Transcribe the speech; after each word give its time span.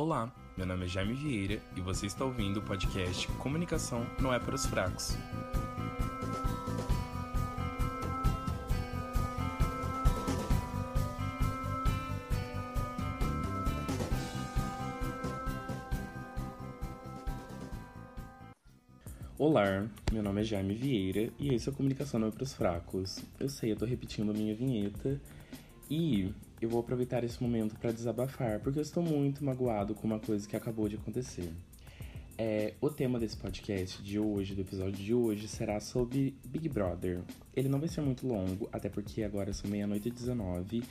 Olá, 0.00 0.32
meu 0.56 0.64
nome 0.64 0.84
é 0.84 0.88
Jaime 0.88 1.12
Vieira 1.12 1.60
e 1.74 1.80
você 1.80 2.06
está 2.06 2.24
ouvindo 2.24 2.58
o 2.58 2.62
podcast 2.62 3.26
Comunicação 3.32 4.06
não 4.20 4.32
é 4.32 4.38
para 4.38 4.54
os 4.54 4.64
fracos. 4.64 5.18
Olá, 19.36 19.84
meu 20.12 20.22
nome 20.22 20.42
é 20.42 20.44
Jaime 20.44 20.74
Vieira 20.74 21.32
e 21.40 21.52
esse 21.52 21.68
é 21.68 21.72
o 21.72 21.74
Comunicação 21.74 22.20
não 22.20 22.28
é 22.28 22.30
para 22.30 22.44
os 22.44 22.54
fracos. 22.54 23.18
Eu 23.40 23.48
sei, 23.48 23.72
eu 23.72 23.76
tô 23.76 23.84
repetindo 23.84 24.30
a 24.30 24.32
minha 24.32 24.54
vinheta 24.54 25.20
e 25.90 26.32
eu 26.60 26.68
vou 26.68 26.80
aproveitar 26.80 27.24
esse 27.24 27.42
momento 27.42 27.76
para 27.76 27.92
desabafar, 27.92 28.60
porque 28.60 28.78
eu 28.78 28.82
estou 28.82 29.02
muito 29.02 29.44
magoado 29.44 29.94
com 29.94 30.06
uma 30.06 30.18
coisa 30.18 30.48
que 30.48 30.56
acabou 30.56 30.88
de 30.88 30.96
acontecer. 30.96 31.52
É, 32.36 32.74
o 32.80 32.88
tema 32.88 33.18
desse 33.18 33.36
podcast 33.36 34.00
de 34.00 34.18
hoje, 34.18 34.54
do 34.54 34.60
episódio 34.60 34.92
de 34.92 35.12
hoje, 35.12 35.48
será 35.48 35.80
sobre 35.80 36.36
Big 36.46 36.68
Brother. 36.68 37.20
Ele 37.54 37.68
não 37.68 37.80
vai 37.80 37.88
ser 37.88 38.00
muito 38.00 38.26
longo, 38.26 38.68
até 38.72 38.88
porque 38.88 39.24
agora 39.24 39.52
são 39.52 39.68
meia-noite 39.68 40.08
e 40.08 40.12
19. 40.12 40.84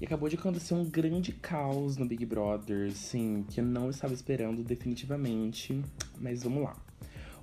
E 0.00 0.04
acabou 0.04 0.28
de 0.28 0.36
acontecer 0.36 0.74
um 0.74 0.84
grande 0.84 1.32
caos 1.32 1.96
no 1.96 2.04
Big 2.04 2.26
Brother, 2.26 2.92
sim, 2.92 3.44
que 3.48 3.60
eu 3.60 3.64
não 3.64 3.88
estava 3.88 4.12
esperando 4.12 4.62
definitivamente. 4.62 5.80
Mas 6.20 6.42
vamos 6.42 6.64
lá. 6.64 6.76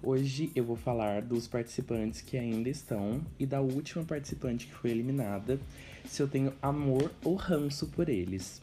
Hoje 0.01 0.49
eu 0.55 0.63
vou 0.63 0.77
falar 0.77 1.21
dos 1.21 1.45
participantes 1.45 2.21
que 2.21 2.37
ainda 2.37 2.69
estão 2.69 3.21
e 3.37 3.45
da 3.45 3.59
última 3.59 4.05
participante 4.05 4.65
que 4.65 4.73
foi 4.73 4.91
eliminada, 4.91 5.59
se 6.05 6.21
eu 6.21 6.27
tenho 6.27 6.53
amor 6.61 7.11
ou 7.21 7.35
ranço 7.35 7.85
por 7.87 8.07
eles. 8.07 8.61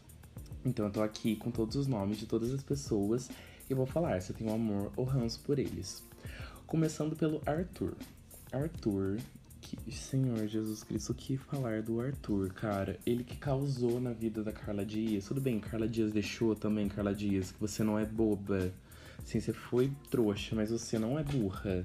Então 0.64 0.86
eu 0.86 0.90
tô 0.90 1.02
aqui 1.02 1.36
com 1.36 1.50
todos 1.50 1.76
os 1.76 1.86
nomes 1.86 2.16
de 2.16 2.24
todas 2.24 2.54
as 2.54 2.62
pessoas 2.62 3.28
e 3.68 3.74
vou 3.74 3.84
falar 3.84 4.22
se 4.22 4.32
eu 4.32 4.36
tenho 4.36 4.50
amor 4.50 4.90
ou 4.96 5.04
ranço 5.04 5.40
por 5.40 5.58
eles. 5.58 6.02
Começando 6.66 7.14
pelo 7.14 7.42
Arthur. 7.44 7.92
Arthur, 8.50 9.18
que, 9.60 9.94
Senhor 9.94 10.46
Jesus 10.46 10.82
Cristo, 10.82 11.12
o 11.12 11.14
que 11.14 11.36
falar 11.36 11.82
do 11.82 12.00
Arthur, 12.00 12.50
cara? 12.54 12.98
Ele 13.04 13.22
que 13.22 13.36
causou 13.36 14.00
na 14.00 14.14
vida 14.14 14.42
da 14.42 14.52
Carla 14.52 14.86
Dias. 14.86 15.26
Tudo 15.26 15.42
bem, 15.42 15.60
Carla 15.60 15.86
Dias 15.86 16.12
deixou 16.12 16.56
também, 16.56 16.88
Carla 16.88 17.14
Dias, 17.14 17.50
que 17.50 17.60
você 17.60 17.84
não 17.84 17.98
é 17.98 18.06
boba. 18.06 18.72
Sim, 19.26 19.40
você 19.40 19.52
foi 19.52 19.90
trouxa, 20.08 20.54
mas 20.54 20.70
você 20.70 21.00
não 21.00 21.18
é 21.18 21.24
burra. 21.24 21.84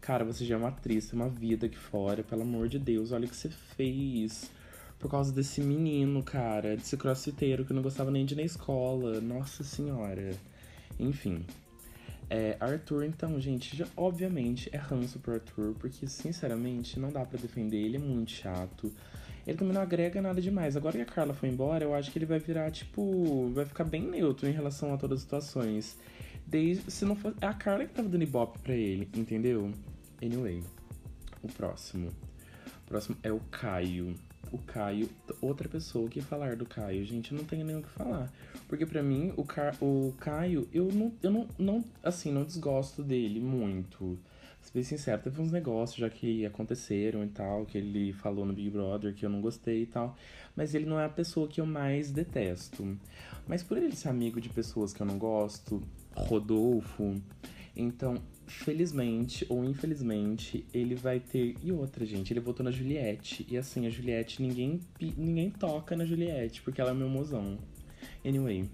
Cara, 0.00 0.24
você 0.24 0.44
já 0.44 0.54
é 0.54 0.58
uma 0.58 0.68
atriz, 0.68 1.08
tem 1.08 1.18
uma 1.18 1.28
vida 1.28 1.66
aqui 1.66 1.76
fora, 1.76 2.22
pelo 2.22 2.42
amor 2.42 2.68
de 2.68 2.78
Deus, 2.78 3.10
olha 3.10 3.26
o 3.26 3.28
que 3.28 3.34
você 3.34 3.48
fez. 3.48 4.48
Por 4.96 5.10
causa 5.10 5.32
desse 5.32 5.60
menino, 5.60 6.22
cara, 6.22 6.76
desse 6.76 6.96
crossfiteiro 6.96 7.64
que 7.64 7.72
não 7.72 7.82
gostava 7.82 8.08
nem 8.12 8.24
de 8.24 8.34
ir 8.34 8.36
na 8.36 8.44
escola. 8.44 9.20
Nossa 9.20 9.64
senhora. 9.64 10.30
Enfim. 10.98 11.44
É, 12.30 12.56
Arthur, 12.60 13.04
então, 13.04 13.40
gente, 13.40 13.76
já, 13.76 13.86
obviamente 13.96 14.70
é 14.72 14.76
ranço 14.76 15.18
pro 15.18 15.34
Arthur, 15.34 15.74
porque, 15.80 16.06
sinceramente, 16.06 17.00
não 17.00 17.10
dá 17.10 17.24
para 17.24 17.40
defender, 17.40 17.78
ele 17.78 17.96
é 17.96 18.00
muito 18.00 18.30
chato. 18.30 18.92
Ele 19.44 19.58
também 19.58 19.74
não 19.74 19.82
agrega 19.82 20.22
nada 20.22 20.40
demais. 20.40 20.76
Agora 20.76 20.96
que 20.96 21.02
a 21.02 21.04
Carla 21.04 21.34
foi 21.34 21.48
embora, 21.48 21.84
eu 21.84 21.94
acho 21.94 22.12
que 22.12 22.18
ele 22.18 22.26
vai 22.26 22.38
virar, 22.38 22.70
tipo, 22.70 23.50
vai 23.52 23.64
ficar 23.64 23.84
bem 23.84 24.02
neutro 24.02 24.48
em 24.48 24.52
relação 24.52 24.94
a 24.94 24.96
todas 24.96 25.18
as 25.18 25.22
situações. 25.22 25.96
Desde, 26.46 26.90
se 26.90 27.04
não 27.04 27.16
fosse. 27.16 27.36
É 27.40 27.46
a 27.46 27.54
Carla 27.54 27.84
que 27.84 27.92
tava 27.92 28.08
dando 28.08 28.22
ibope 28.22 28.58
pra 28.60 28.74
ele, 28.74 29.08
entendeu? 29.14 29.72
Anyway. 30.22 30.62
O 31.42 31.48
próximo. 31.48 32.08
O 32.08 32.86
próximo 32.86 33.16
é 33.22 33.32
o 33.32 33.40
Caio. 33.50 34.14
O 34.52 34.58
Caio, 34.58 35.08
outra 35.40 35.68
pessoa 35.68 36.08
que 36.08 36.20
falar 36.20 36.54
do 36.54 36.64
Caio, 36.64 37.04
gente, 37.04 37.32
eu 37.32 37.38
não 37.38 37.44
tenho 37.44 37.64
nem 37.64 37.76
o 37.76 37.82
que 37.82 37.88
falar. 37.88 38.32
Porque 38.68 38.86
para 38.86 39.02
mim, 39.02 39.32
o, 39.36 39.44
Car 39.44 39.76
o 39.82 40.14
Caio, 40.18 40.68
eu 40.72 40.86
não, 40.92 41.12
eu 41.22 41.30
não, 41.30 41.48
não, 41.58 41.84
assim, 42.02 42.32
não 42.32 42.44
desgosto 42.44 43.02
dele 43.02 43.40
muito. 43.40 44.18
Se 44.62 44.72
bem 44.72 44.82
sincero, 44.82 45.22
teve 45.22 45.40
uns 45.40 45.52
negócios 45.52 45.98
já 45.98 46.10
que 46.10 46.44
aconteceram 46.44 47.24
e 47.24 47.28
tal, 47.28 47.64
que 47.64 47.78
ele 47.78 48.12
falou 48.12 48.44
no 48.44 48.52
Big 48.52 48.70
Brother 48.70 49.14
que 49.14 49.24
eu 49.24 49.30
não 49.30 49.40
gostei 49.40 49.82
e 49.82 49.86
tal. 49.86 50.16
Mas 50.56 50.74
ele 50.74 50.86
não 50.86 50.98
é 50.98 51.04
a 51.04 51.08
pessoa 51.08 51.46
que 51.46 51.60
eu 51.60 51.66
mais 51.66 52.10
detesto. 52.10 52.98
Mas 53.46 53.62
por 53.62 53.76
ele 53.76 53.94
ser 53.94 54.08
amigo 54.08 54.40
de 54.40 54.48
pessoas 54.48 54.92
que 54.92 55.00
eu 55.00 55.06
não 55.06 55.18
gosto, 55.18 55.80
Rodolfo. 56.16 57.20
Então, 57.76 58.16
felizmente 58.46 59.44
ou 59.48 59.64
infelizmente, 59.64 60.66
ele 60.72 60.94
vai 60.94 61.20
ter. 61.20 61.56
E 61.62 61.70
outra, 61.70 62.06
gente, 62.06 62.32
ele 62.32 62.40
votou 62.40 62.64
na 62.64 62.70
Juliette. 62.70 63.46
E 63.48 63.56
assim, 63.56 63.86
a 63.86 63.90
Juliette, 63.90 64.40
ninguém, 64.42 64.80
ninguém 65.16 65.50
toca 65.50 65.96
na 65.96 66.04
Juliette, 66.04 66.62
porque 66.62 66.80
ela 66.80 66.90
é 66.90 66.94
meu 66.94 67.08
mozão. 67.08 67.58
Anyway. 68.24 68.68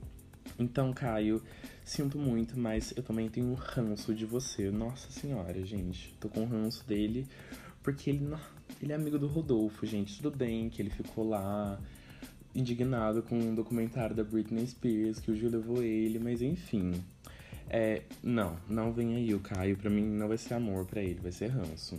Então, 0.59 0.93
Caio, 0.93 1.43
sinto 1.85 2.19
muito, 2.19 2.59
mas 2.59 2.93
eu 2.97 3.03
também 3.03 3.29
tenho 3.29 3.55
ranço 3.55 4.15
de 4.15 4.27
você. 4.27 4.71
Nossa 4.71 5.11
senhora, 5.11 5.65
gente. 5.65 6.15
Tô 6.21 6.29
com 6.29 6.45
ranço 6.45 6.87
dele, 6.87 7.27
porque 7.83 8.11
ele, 8.11 8.29
ele 8.81 8.93
é 8.93 8.95
amigo 8.95 9.19
do 9.19 9.27
Rodolfo, 9.27 9.87
gente. 9.87 10.17
Tudo 10.21 10.37
bem 10.37 10.69
que 10.69 10.83
ele 10.83 10.91
ficou 10.91 11.29
lá 11.29 11.81
indignado 12.55 13.23
com 13.23 13.39
um 13.39 13.55
documentário 13.55 14.15
da 14.15 14.23
Britney 14.23 14.67
Spears, 14.67 15.19
que 15.19 15.31
o 15.31 15.35
Gil 15.35 15.51
levou 15.51 15.83
ele, 15.83 16.19
mas 16.19 16.43
enfim. 16.43 16.93
É, 17.75 18.03
não, 18.23 18.55
não 18.69 18.93
vem 18.93 19.17
aí 19.17 19.35
o 19.35 19.41
Caio, 19.41 19.79
pra 19.79 19.89
mim 19.89 20.03
não 20.03 20.29
vai 20.29 20.37
ser 20.37 20.53
amor 20.53 20.85
para 20.85 21.01
ele, 21.01 21.19
vai 21.21 21.33
ser 21.33 21.47
ranço. 21.47 21.99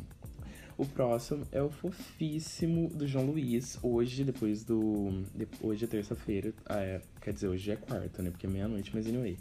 O 0.77 0.85
próximo 0.85 1.47
é 1.51 1.63
o 1.63 1.69
fofíssimo 1.69 2.89
do 2.89 3.07
João 3.07 3.25
Luiz. 3.25 3.79
Hoje, 3.81 4.23
depois 4.23 4.63
do. 4.63 5.23
De, 5.33 5.47
hoje 5.61 5.85
é 5.85 5.87
terça-feira. 5.87 6.53
Ah, 6.65 6.79
é, 6.79 7.01
quer 7.19 7.33
dizer, 7.33 7.47
hoje 7.47 7.71
é 7.71 7.75
quarta, 7.75 8.21
né? 8.21 8.29
Porque 8.29 8.45
é 8.45 8.49
meia-noite, 8.49 8.91
mas 8.93 9.07
anyway. 9.07 9.35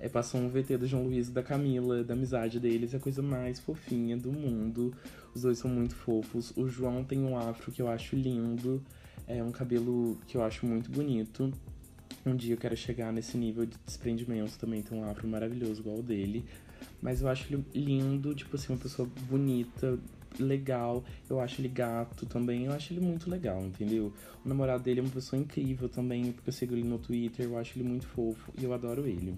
É, 0.00 0.08
passou 0.08 0.40
um 0.40 0.48
VT 0.48 0.78
do 0.78 0.86
João 0.86 1.04
Luiz 1.04 1.28
e 1.28 1.32
da 1.32 1.42
Camila, 1.42 2.02
da 2.02 2.14
amizade 2.14 2.58
deles, 2.58 2.94
é 2.94 2.96
a 2.96 3.00
coisa 3.00 3.22
mais 3.22 3.60
fofinha 3.60 4.16
do 4.16 4.32
mundo. 4.32 4.94
Os 5.34 5.42
dois 5.42 5.58
são 5.58 5.70
muito 5.70 5.94
fofos. 5.94 6.52
O 6.56 6.66
João 6.66 7.04
tem 7.04 7.20
um 7.20 7.36
afro 7.36 7.70
que 7.70 7.82
eu 7.82 7.88
acho 7.88 8.16
lindo. 8.16 8.82
É 9.26 9.42
um 9.42 9.50
cabelo 9.50 10.18
que 10.26 10.36
eu 10.36 10.42
acho 10.42 10.64
muito 10.64 10.90
bonito. 10.90 11.52
Um 12.26 12.34
dia 12.34 12.54
eu 12.54 12.58
quero 12.58 12.76
chegar 12.76 13.12
nesse 13.12 13.36
nível 13.36 13.66
de 13.66 13.76
desprendimento 13.84 14.58
também, 14.58 14.82
ter 14.82 14.94
um 14.94 15.04
afro 15.04 15.28
maravilhoso 15.28 15.80
igual 15.80 15.98
o 15.98 16.02
dele. 16.02 16.44
Mas 17.02 17.20
eu 17.20 17.28
acho 17.28 17.52
ele 17.52 17.64
lindo, 17.74 18.34
tipo 18.34 18.56
assim, 18.56 18.72
uma 18.72 18.78
pessoa 18.78 19.08
bonita, 19.28 19.98
legal. 20.38 21.04
Eu 21.28 21.40
acho 21.40 21.60
ele 21.60 21.68
gato 21.68 22.26
também, 22.26 22.64
eu 22.64 22.72
acho 22.72 22.92
ele 22.92 23.00
muito 23.00 23.28
legal, 23.28 23.62
entendeu? 23.62 24.12
O 24.44 24.48
namorado 24.48 24.82
dele 24.82 25.00
é 25.00 25.02
uma 25.02 25.12
pessoa 25.12 25.40
incrível 25.40 25.88
também, 25.88 26.32
porque 26.32 26.48
eu 26.48 26.52
sigo 26.52 26.74
ele 26.74 26.84
no 26.84 26.98
Twitter, 26.98 27.44
eu 27.46 27.58
acho 27.58 27.78
ele 27.78 27.86
muito 27.86 28.06
fofo 28.06 28.52
e 28.58 28.64
eu 28.64 28.72
adoro 28.72 29.06
ele. 29.06 29.34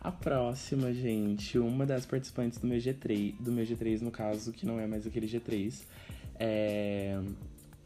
A 0.00 0.10
próxima, 0.10 0.92
gente, 0.92 1.58
uma 1.58 1.84
das 1.84 2.06
participantes 2.06 2.58
do 2.58 2.66
meu 2.66 2.78
G3, 2.78 3.34
do 3.38 3.52
meu 3.52 3.64
G3 3.64 4.00
no 4.00 4.10
caso, 4.10 4.50
que 4.50 4.64
não 4.66 4.80
é 4.80 4.86
mais 4.86 5.06
aquele 5.06 5.26
G3, 5.26 5.82
é 6.38 7.20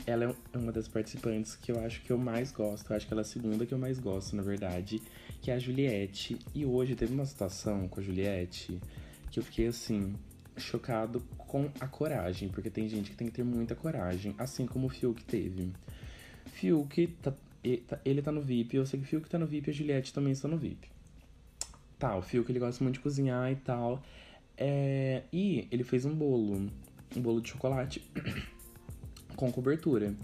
ela 0.06 0.36
é 0.52 0.58
uma 0.58 0.70
das 0.70 0.88
participantes 0.88 1.56
que 1.56 1.72
eu 1.72 1.80
acho 1.80 2.02
que 2.02 2.10
eu 2.10 2.18
mais 2.18 2.52
gosto. 2.52 2.90
Eu 2.90 2.96
acho 2.96 3.06
que 3.06 3.12
ela 3.12 3.20
é 3.20 3.24
a 3.24 3.26
segunda 3.26 3.64
que 3.64 3.72
eu 3.72 3.78
mais 3.78 3.98
gosto, 3.98 4.36
na 4.36 4.42
verdade, 4.42 5.00
que 5.40 5.50
é 5.50 5.54
a 5.54 5.58
Juliette. 5.58 6.38
E 6.54 6.64
hoje 6.64 6.94
teve 6.94 7.14
uma 7.14 7.26
situação 7.26 7.88
com 7.88 8.00
a 8.00 8.02
Juliette 8.02 8.80
que 9.30 9.40
eu 9.40 9.42
fiquei 9.42 9.66
assim, 9.66 10.14
chocado 10.56 11.20
com 11.36 11.68
a 11.80 11.88
coragem, 11.88 12.48
porque 12.48 12.70
tem 12.70 12.88
gente 12.88 13.10
que 13.10 13.16
tem 13.16 13.26
que 13.26 13.32
ter 13.32 13.44
muita 13.44 13.74
coragem, 13.74 14.34
assim 14.38 14.66
como 14.66 14.86
o 14.86 14.90
Fiuk 14.90 15.24
teve. 15.24 15.72
Fiuk, 16.52 17.08
tá, 17.20 17.32
tá, 17.88 18.00
ele 18.04 18.22
tá 18.22 18.30
no 18.30 18.40
VIP, 18.40 18.76
eu 18.76 18.86
sei 18.86 19.00
que 19.00 19.06
o 19.06 19.08
Fiuk 19.08 19.28
tá 19.28 19.38
no 19.38 19.46
VIP 19.46 19.68
e 19.68 19.70
a 19.70 19.74
Juliette 19.74 20.12
também 20.12 20.32
está 20.32 20.46
no 20.46 20.56
VIP. 20.56 20.88
Tá, 21.98 22.16
o 22.16 22.22
Fiuk 22.22 22.50
ele 22.50 22.60
gosta 22.60 22.84
muito 22.84 22.96
de 22.96 23.00
cozinhar 23.00 23.50
e 23.50 23.56
tal. 23.56 24.02
É, 24.56 25.22
e 25.32 25.66
ele 25.70 25.82
fez 25.82 26.04
um 26.04 26.14
bolo, 26.14 26.70
um 27.16 27.20
bolo 27.20 27.40
de 27.40 27.48
chocolate. 27.50 28.02
com 29.34 29.50
cobertura. 29.52 30.14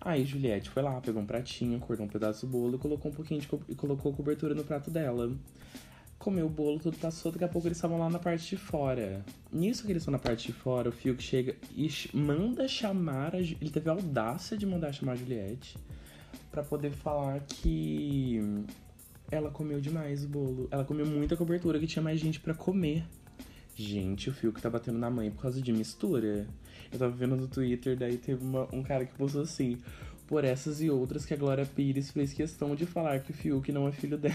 Aí 0.00 0.24
Juliette 0.24 0.70
foi 0.70 0.82
lá, 0.82 1.00
pegou 1.00 1.22
um 1.22 1.26
pratinho, 1.26 1.78
cortou 1.80 2.06
um 2.06 2.08
pedaço 2.08 2.46
do 2.46 2.52
bolo 2.52 2.76
e 2.76 2.78
colocou 2.78 3.10
um 3.10 3.14
pouquinho 3.14 3.40
de 3.40 3.48
co 3.48 3.60
e 3.68 3.74
colocou 3.74 4.12
cobertura 4.12 4.54
no 4.54 4.64
prato 4.64 4.90
dela. 4.90 5.32
Comeu 6.18 6.46
o 6.46 6.50
bolo, 6.50 6.78
tudo 6.78 6.96
passou, 6.96 7.30
daqui 7.30 7.44
a 7.44 7.48
pouco 7.48 7.68
eles 7.68 7.76
estavam 7.76 7.98
lá 7.98 8.08
na 8.08 8.18
parte 8.18 8.48
de 8.48 8.56
fora. 8.56 9.24
Nisso 9.52 9.84
que 9.84 9.92
eles 9.92 10.02
estão 10.02 10.12
na 10.12 10.18
parte 10.18 10.46
de 10.46 10.52
fora, 10.52 10.88
o 10.88 10.92
Fiuk 10.92 11.22
chega 11.22 11.54
e 11.76 11.90
manda 12.14 12.66
chamar 12.66 13.34
a, 13.34 13.38
Ele 13.38 13.70
teve 13.70 13.90
a 13.90 13.92
audácia 13.92 14.56
de 14.56 14.64
mandar 14.64 14.92
chamar 14.92 15.12
a 15.12 15.16
Juliette 15.16 15.76
para 16.50 16.62
poder 16.62 16.90
falar 16.90 17.40
que 17.40 18.40
ela 19.30 19.50
comeu 19.50 19.80
demais 19.80 20.24
o 20.24 20.28
bolo. 20.28 20.68
Ela 20.70 20.84
comeu 20.84 21.04
muita 21.04 21.36
cobertura, 21.36 21.78
que 21.78 21.86
tinha 21.86 22.02
mais 22.02 22.18
gente 22.18 22.40
para 22.40 22.54
comer. 22.54 23.04
Gente, 23.78 24.30
o 24.30 24.32
Fiuk 24.32 24.60
tá 24.62 24.70
batendo 24.70 24.98
na 24.98 25.10
mãe 25.10 25.30
por 25.30 25.42
causa 25.42 25.60
de 25.60 25.70
mistura. 25.70 26.46
Eu 26.90 26.98
tava 26.98 27.12
vendo 27.14 27.36
no 27.36 27.46
Twitter, 27.46 27.94
daí 27.94 28.16
teve 28.16 28.42
uma, 28.42 28.66
um 28.74 28.82
cara 28.82 29.04
que 29.04 29.14
postou 29.14 29.42
assim: 29.42 29.76
Por 30.26 30.44
essas 30.44 30.80
e 30.80 30.88
outras 30.88 31.26
que 31.26 31.34
a 31.34 31.36
Glória 31.36 31.66
Pires 31.66 32.10
fez 32.10 32.32
questão 32.32 32.74
de 32.74 32.86
falar 32.86 33.20
que 33.20 33.32
o 33.32 33.34
Fiuk 33.34 33.70
não 33.70 33.86
é 33.86 33.92
filho 33.92 34.16
dela. 34.16 34.34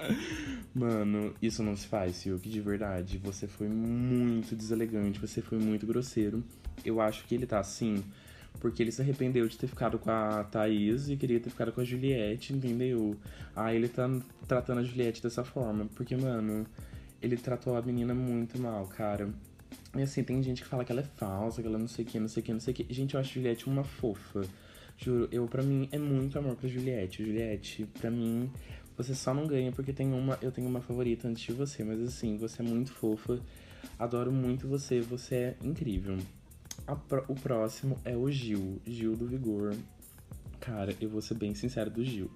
Mano, 0.74 1.34
isso 1.42 1.62
não 1.62 1.76
se 1.76 1.86
faz, 1.86 2.22
Fiuk, 2.22 2.48
de 2.48 2.60
verdade. 2.62 3.18
Você 3.18 3.46
foi 3.46 3.68
muito 3.68 4.56
deselegante, 4.56 5.20
você 5.20 5.42
foi 5.42 5.58
muito 5.58 5.86
grosseiro. 5.86 6.42
Eu 6.82 7.02
acho 7.02 7.26
que 7.26 7.34
ele 7.34 7.46
tá 7.46 7.60
assim 7.60 8.02
Porque 8.60 8.82
ele 8.82 8.90
se 8.90 9.02
arrependeu 9.02 9.46
de 9.46 9.58
ter 9.58 9.66
ficado 9.66 9.98
com 9.98 10.10
a 10.10 10.42
Thaís 10.44 11.10
e 11.10 11.18
queria 11.18 11.38
ter 11.38 11.50
ficado 11.50 11.70
com 11.70 11.82
a 11.82 11.84
Juliette, 11.84 12.54
entendeu? 12.54 13.14
Aí 13.54 13.76
ele 13.76 13.88
tá 13.88 14.10
tratando 14.48 14.78
a 14.78 14.84
Juliette 14.84 15.22
dessa 15.22 15.44
forma. 15.44 15.86
Porque, 15.94 16.16
mano, 16.16 16.66
ele 17.22 17.36
tratou 17.36 17.76
a 17.76 17.82
menina 17.82 18.14
muito 18.14 18.58
mal, 18.58 18.86
cara. 18.86 19.32
E 19.96 20.02
assim, 20.02 20.22
tem 20.24 20.42
gente 20.42 20.62
que 20.62 20.68
fala 20.68 20.84
que 20.84 20.92
ela 20.92 21.02
é 21.02 21.04
falsa, 21.04 21.62
que 21.62 21.68
ela 21.68 21.78
não 21.78 21.88
sei 21.88 22.04
o 22.04 22.08
que, 22.08 22.18
não 22.18 22.28
sei 22.28 22.42
o 22.42 22.46
que, 22.46 22.52
não 22.52 22.60
sei 22.60 22.72
o 22.72 22.76
que. 22.76 22.92
Gente, 22.92 23.14
eu 23.14 23.20
acho 23.20 23.34
Juliette 23.34 23.66
uma 23.66 23.84
fofa. 23.84 24.42
Juro, 24.96 25.28
eu, 25.32 25.46
pra 25.46 25.62
mim, 25.62 25.88
é 25.92 25.98
muito 25.98 26.38
amor 26.38 26.56
pra 26.56 26.68
Juliette. 26.68 27.24
Juliette, 27.24 27.86
pra 28.00 28.10
mim, 28.10 28.50
você 28.96 29.14
só 29.14 29.34
não 29.34 29.46
ganha 29.46 29.72
porque 29.72 29.92
tem 29.92 30.12
uma, 30.12 30.38
eu 30.42 30.50
tenho 30.50 30.68
uma 30.68 30.80
favorita 30.80 31.28
antes 31.28 31.42
de 31.42 31.52
você. 31.52 31.84
Mas 31.84 32.00
assim, 32.00 32.36
você 32.36 32.62
é 32.62 32.64
muito 32.64 32.92
fofa. 32.92 33.40
Adoro 33.98 34.32
muito 34.32 34.66
você, 34.68 35.00
você 35.00 35.34
é 35.34 35.56
incrível. 35.62 36.18
O 37.28 37.34
próximo 37.34 37.98
é 38.04 38.16
o 38.16 38.30
Gil, 38.30 38.80
Gil 38.86 39.14
do 39.16 39.26
Vigor. 39.26 39.74
Cara, 40.60 40.94
eu 41.00 41.08
vou 41.08 41.20
ser 41.20 41.34
bem 41.34 41.54
sincero 41.54 41.90
do 41.90 42.04
Gil. 42.04 42.30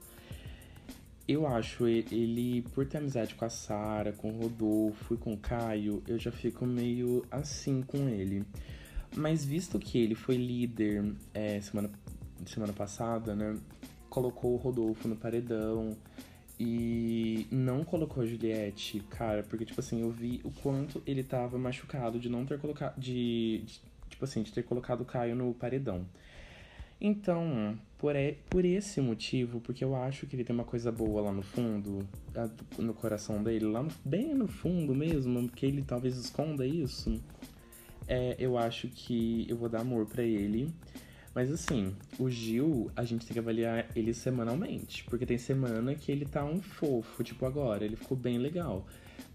Eu 1.29 1.45
acho 1.47 1.89
ele, 1.89 2.63
por 2.73 2.87
ter 2.87 2.99
amizade 2.99 3.35
com 3.35 3.45
a 3.45 3.49
Sara, 3.49 4.13
com 4.13 4.31
o 4.31 4.43
Rodolfo 4.43 5.15
e 5.15 5.17
com 5.17 5.33
o 5.33 5.37
Caio, 5.37 6.01
eu 6.07 6.17
já 6.19 6.31
fico 6.31 6.65
meio 6.65 7.25
assim 7.31 7.83
com 7.83 8.09
ele. 8.09 8.45
Mas 9.17 9.45
visto 9.45 9.79
que 9.79 9.99
ele 9.99 10.15
foi 10.15 10.37
líder 10.37 11.13
é, 11.35 11.61
semana, 11.61 11.91
semana 12.47 12.73
passada, 12.73 13.35
né? 13.35 13.59
Colocou 14.09 14.55
o 14.55 14.57
Rodolfo 14.57 15.09
no 15.09 15.17
paredão 15.17 15.97
e 16.61 17.47
não 17.51 17.85
colocou 17.85 18.23
a 18.23 18.27
Juliette, 18.27 19.01
cara, 19.11 19.43
porque, 19.43 19.65
tipo 19.65 19.81
assim, 19.81 20.03
eu 20.03 20.11
vi 20.11 20.41
o 20.45 20.51
quanto 20.51 21.03
ele 21.05 21.25
tava 21.25 21.59
machucado 21.59 22.21
de 22.21 22.29
não 22.29 22.47
ter 22.47 22.59
colocado. 22.61 22.99
De, 22.99 23.63
de 23.67 23.81
tipo 24.09 24.25
assim, 24.25 24.43
de 24.43 24.53
ter 24.53 24.63
colocado 24.63 25.01
o 25.01 25.05
Caio 25.05 25.35
no 25.35 25.53
paredão. 25.53 26.07
Então, 27.01 27.79
por, 27.99 28.17
e, 28.17 28.39
por 28.49 28.65
esse 28.65 29.01
motivo, 29.01 29.61
porque 29.61 29.85
eu 29.85 29.95
acho 29.95 30.27
que 30.27 30.35
ele 30.37 30.45
tem 30.45 30.55
uma 30.55 30.65
coisa 30.65 30.91
boa 30.91 31.23
lá 31.23 31.33
no 31.33 31.43
fundo, 31.43 32.07
no 32.79 32.95
coração 32.95 33.43
dele, 33.43 33.67
lá 33.67 33.83
no, 33.83 33.91
bem 34.05 34.35
no 34.35 34.49
fundo 34.49 34.95
mesmo, 34.95 35.49
que 35.49 35.67
ele 35.67 35.83
talvez 35.83 36.17
esconda 36.17 36.67
isso, 36.67 37.21
é, 38.09 38.37
eu 38.39 38.57
acho 38.57 38.89
que 38.89 39.47
eu 39.49 39.57
vou 39.57 39.69
dar 39.69 39.81
amor 39.81 40.07
para 40.07 40.23
ele. 40.23 40.73
Mas 41.35 41.53
assim, 41.53 41.95
o 42.19 42.31
Gil, 42.31 42.91
a 42.97 43.05
gente 43.05 43.27
tem 43.27 43.35
que 43.35 43.39
avaliar 43.39 43.87
ele 43.95 44.15
semanalmente. 44.15 45.05
Porque 45.05 45.27
tem 45.27 45.37
semana 45.37 45.95
que 45.95 46.11
ele 46.11 46.25
tá 46.25 46.43
um 46.43 46.63
fofo, 46.63 47.23
tipo 47.23 47.45
agora, 47.45 47.85
ele 47.85 47.95
ficou 47.95 48.17
bem 48.17 48.39
legal. 48.39 48.87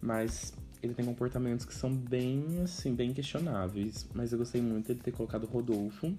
Mas 0.01 0.51
ele 0.81 0.95
tem 0.95 1.05
comportamentos 1.05 1.63
que 1.63 1.75
são 1.75 1.93
bem, 1.93 2.43
assim, 2.63 2.95
bem 2.95 3.13
questionáveis. 3.13 4.09
Mas 4.15 4.31
eu 4.31 4.39
gostei 4.39 4.61
muito 4.61 4.95
de 4.95 4.99
ter 4.99 5.11
colocado 5.11 5.43
o 5.43 5.47
Rodolfo. 5.47 6.11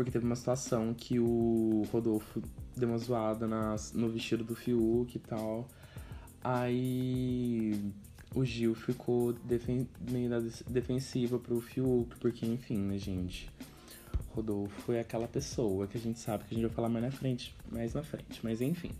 Porque 0.00 0.10
teve 0.10 0.24
uma 0.24 0.34
situação 0.34 0.94
que 0.94 1.20
o 1.20 1.86
Rodolfo 1.92 2.42
deu 2.74 2.88
uma 2.88 2.96
zoada 2.96 3.46
no 3.92 4.08
vestido 4.08 4.42
do 4.42 4.56
Fiuk 4.56 5.14
e 5.14 5.18
tal. 5.18 5.68
Aí 6.42 7.92
o 8.34 8.42
Gil 8.42 8.74
ficou 8.74 9.34
defen 9.34 9.86
meio 10.10 10.30
defensiva 10.66 11.38
pro 11.38 11.60
Fiuk, 11.60 12.18
porque 12.18 12.46
enfim, 12.46 12.78
né, 12.78 12.96
gente? 12.96 13.50
Rodolfo 14.30 14.90
é 14.90 15.00
aquela 15.00 15.28
pessoa 15.28 15.86
que 15.86 15.98
a 15.98 16.00
gente 16.00 16.18
sabe 16.18 16.44
que 16.44 16.54
a 16.54 16.56
gente 16.56 16.66
vai 16.68 16.74
falar 16.74 16.88
mais 16.88 17.04
na 17.04 17.10
frente, 17.10 17.54
mais 17.70 17.92
na 17.92 18.02
frente, 18.02 18.40
mas 18.42 18.62
enfim. 18.62 18.92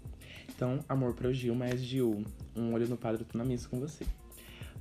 Então, 0.54 0.84
amor 0.86 1.14
pro 1.14 1.32
Gil, 1.32 1.54
mas 1.54 1.80
Gil, 1.80 2.22
um 2.54 2.74
olho 2.74 2.86
no 2.86 2.98
padre, 2.98 3.24
tô 3.24 3.38
na 3.38 3.44
missa 3.46 3.66
com 3.70 3.80
você. 3.80 4.04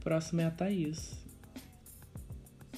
Próximo 0.02 0.42
é 0.42 0.48
a 0.48 0.52
Thaís. 0.52 1.18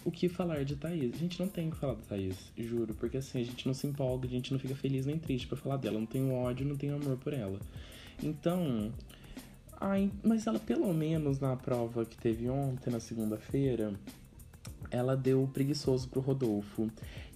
O 0.04 0.12
que 0.12 0.28
falar 0.28 0.66
de 0.66 0.76
Thaís? 0.76 1.14
A 1.14 1.18
gente 1.18 1.40
não 1.40 1.48
tem 1.48 1.68
o 1.68 1.72
que 1.72 1.78
falar 1.78 1.94
da 1.94 2.02
Thaís, 2.02 2.36
juro, 2.58 2.94
porque 2.96 3.18
assim, 3.18 3.40
a 3.40 3.44
gente 3.44 3.68
não 3.68 3.74
se 3.74 3.86
empolga, 3.86 4.28
a 4.28 4.32
gente 4.32 4.52
não 4.52 4.60
fica 4.60 4.76
feliz 4.76 5.06
nem 5.06 5.20
triste 5.20 5.48
para 5.48 5.58
falar 5.58 5.78
dela, 5.78 6.00
não 6.00 6.08
tem 6.08 6.32
ódio, 6.32 6.66
não 6.66 6.76
tem 6.76 6.90
amor 6.90 7.18
por 7.18 7.34
ela. 7.34 7.60
Então, 8.24 8.92
ai, 9.80 10.12
mas 10.24 10.48
ela 10.48 10.60
pelo 10.60 10.92
menos 10.92 11.40
na 11.40 11.56
prova 11.56 12.04
que 12.04 12.18
teve 12.18 12.50
ontem, 12.50 12.90
na 12.90 13.00
segunda-feira, 13.00 13.94
ela 14.90 15.16
deu 15.16 15.48
preguiçoso 15.54 16.10
pro 16.10 16.20
Rodolfo. 16.20 16.90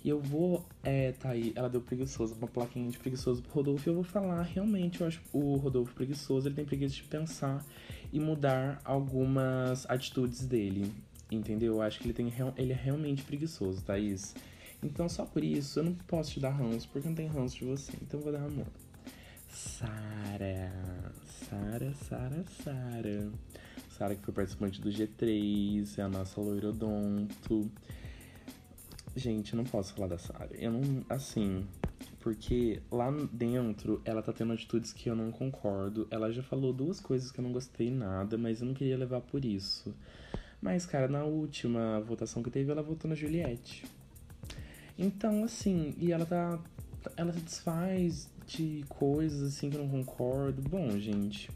E 0.04 0.10
eu 0.10 0.20
vou, 0.20 0.64
é, 0.84 1.12
tá 1.14 1.30
aí, 1.30 1.52
ela 1.56 1.70
deu 1.70 1.82
preguiçoso, 1.82 2.36
uma 2.36 2.48
plaquinha 2.48 2.90
de 2.90 2.98
preguiçoso 2.98 3.42
pro 3.42 3.54
Rodolfo, 3.54 3.88
e 3.88 3.92
eu 3.92 3.96
vou 3.96 4.04
falar, 4.04 4.42
realmente, 4.44 5.02
eu 5.02 5.08
acho 5.08 5.22
o 5.34 5.56
Rodolfo 5.56 5.94
preguiçoso, 5.94 6.48
ele 6.48 6.56
tem 6.56 6.66
preguiça 6.66 6.96
de 6.96 7.04
pensar 7.04 7.66
e 8.14 8.20
mudar 8.20 8.80
algumas 8.86 9.90
atitudes 9.90 10.46
dele, 10.46 10.92
entendeu? 11.36 11.76
Eu 11.76 11.82
acho 11.82 12.00
que 12.00 12.06
ele, 12.06 12.14
tem, 12.14 12.32
ele 12.58 12.72
é 12.72 12.76
realmente 12.76 13.24
preguiçoso, 13.24 13.84
Thaís. 13.84 14.36
Então, 14.84 15.10
só 15.10 15.26
por 15.26 15.44
isso, 15.44 15.80
eu 15.80 15.84
não 15.84 15.94
posso 15.94 16.32
te 16.32 16.40
dar 16.40 16.52
ranço, 16.52 16.88
porque 16.92 17.08
não 17.08 17.16
tem 17.16 17.28
ranço 17.28 17.58
de 17.58 17.66
você, 17.66 17.92
então 18.02 18.20
eu 18.20 18.24
vou 18.24 18.34
dar 18.34 18.46
amor. 18.46 18.68
Sara, 19.50 20.72
Sara, 21.26 21.94
Sara, 21.94 22.46
Sara. 22.64 23.32
Sara 23.98 24.16
que 24.16 24.24
foi 24.24 24.34
participante 24.34 24.82
do 24.82 24.90
G3, 24.90 25.98
é 25.98 26.02
a 26.02 26.10
nossa 26.10 26.42
loirodonto. 26.42 27.72
Gente, 29.16 29.54
eu 29.54 29.58
não 29.58 29.64
posso 29.64 29.94
falar 29.94 30.08
da 30.08 30.18
Sarah. 30.18 30.50
Eu 30.54 30.74
não. 30.74 31.06
Assim. 31.08 31.66
Porque 32.20 32.82
lá 32.92 33.10
dentro 33.32 34.02
ela 34.04 34.22
tá 34.22 34.34
tendo 34.34 34.52
atitudes 34.52 34.92
que 34.92 35.10
eu 35.10 35.16
não 35.16 35.32
concordo. 35.32 36.08
Ela 36.10 36.32
já 36.32 36.44
falou 36.44 36.74
duas 36.74 37.00
coisas 37.00 37.32
que 37.32 37.40
eu 37.40 37.44
não 37.44 37.54
gostei 37.54 37.90
nada, 37.90 38.38
mas 38.38 38.60
eu 38.60 38.68
não 38.68 38.74
queria 38.74 38.98
levar 38.98 39.22
por 39.22 39.46
isso. 39.46 39.96
Mas, 40.66 40.84
cara, 40.84 41.08
na 41.08 41.24
última 41.24 42.02
votação 42.02 42.42
que 42.42 42.50
teve, 42.50 42.72
ela 42.72 42.82
votou 42.82 43.08
na 43.08 43.14
Juliette. 43.14 43.86
Então, 44.98 45.44
assim, 45.44 45.94
e 46.00 46.12
ela 46.12 46.26
tá. 46.26 46.60
Ela 47.16 47.32
se 47.34 47.40
desfaz 47.42 48.30
de 48.48 48.84
coisas 48.90 49.44
assim 49.44 49.70
que 49.70 49.76
eu 49.78 49.84
não 49.84 49.90
concordo. 49.90 50.64
Bom, 50.64 50.98
gente. 50.98 51.52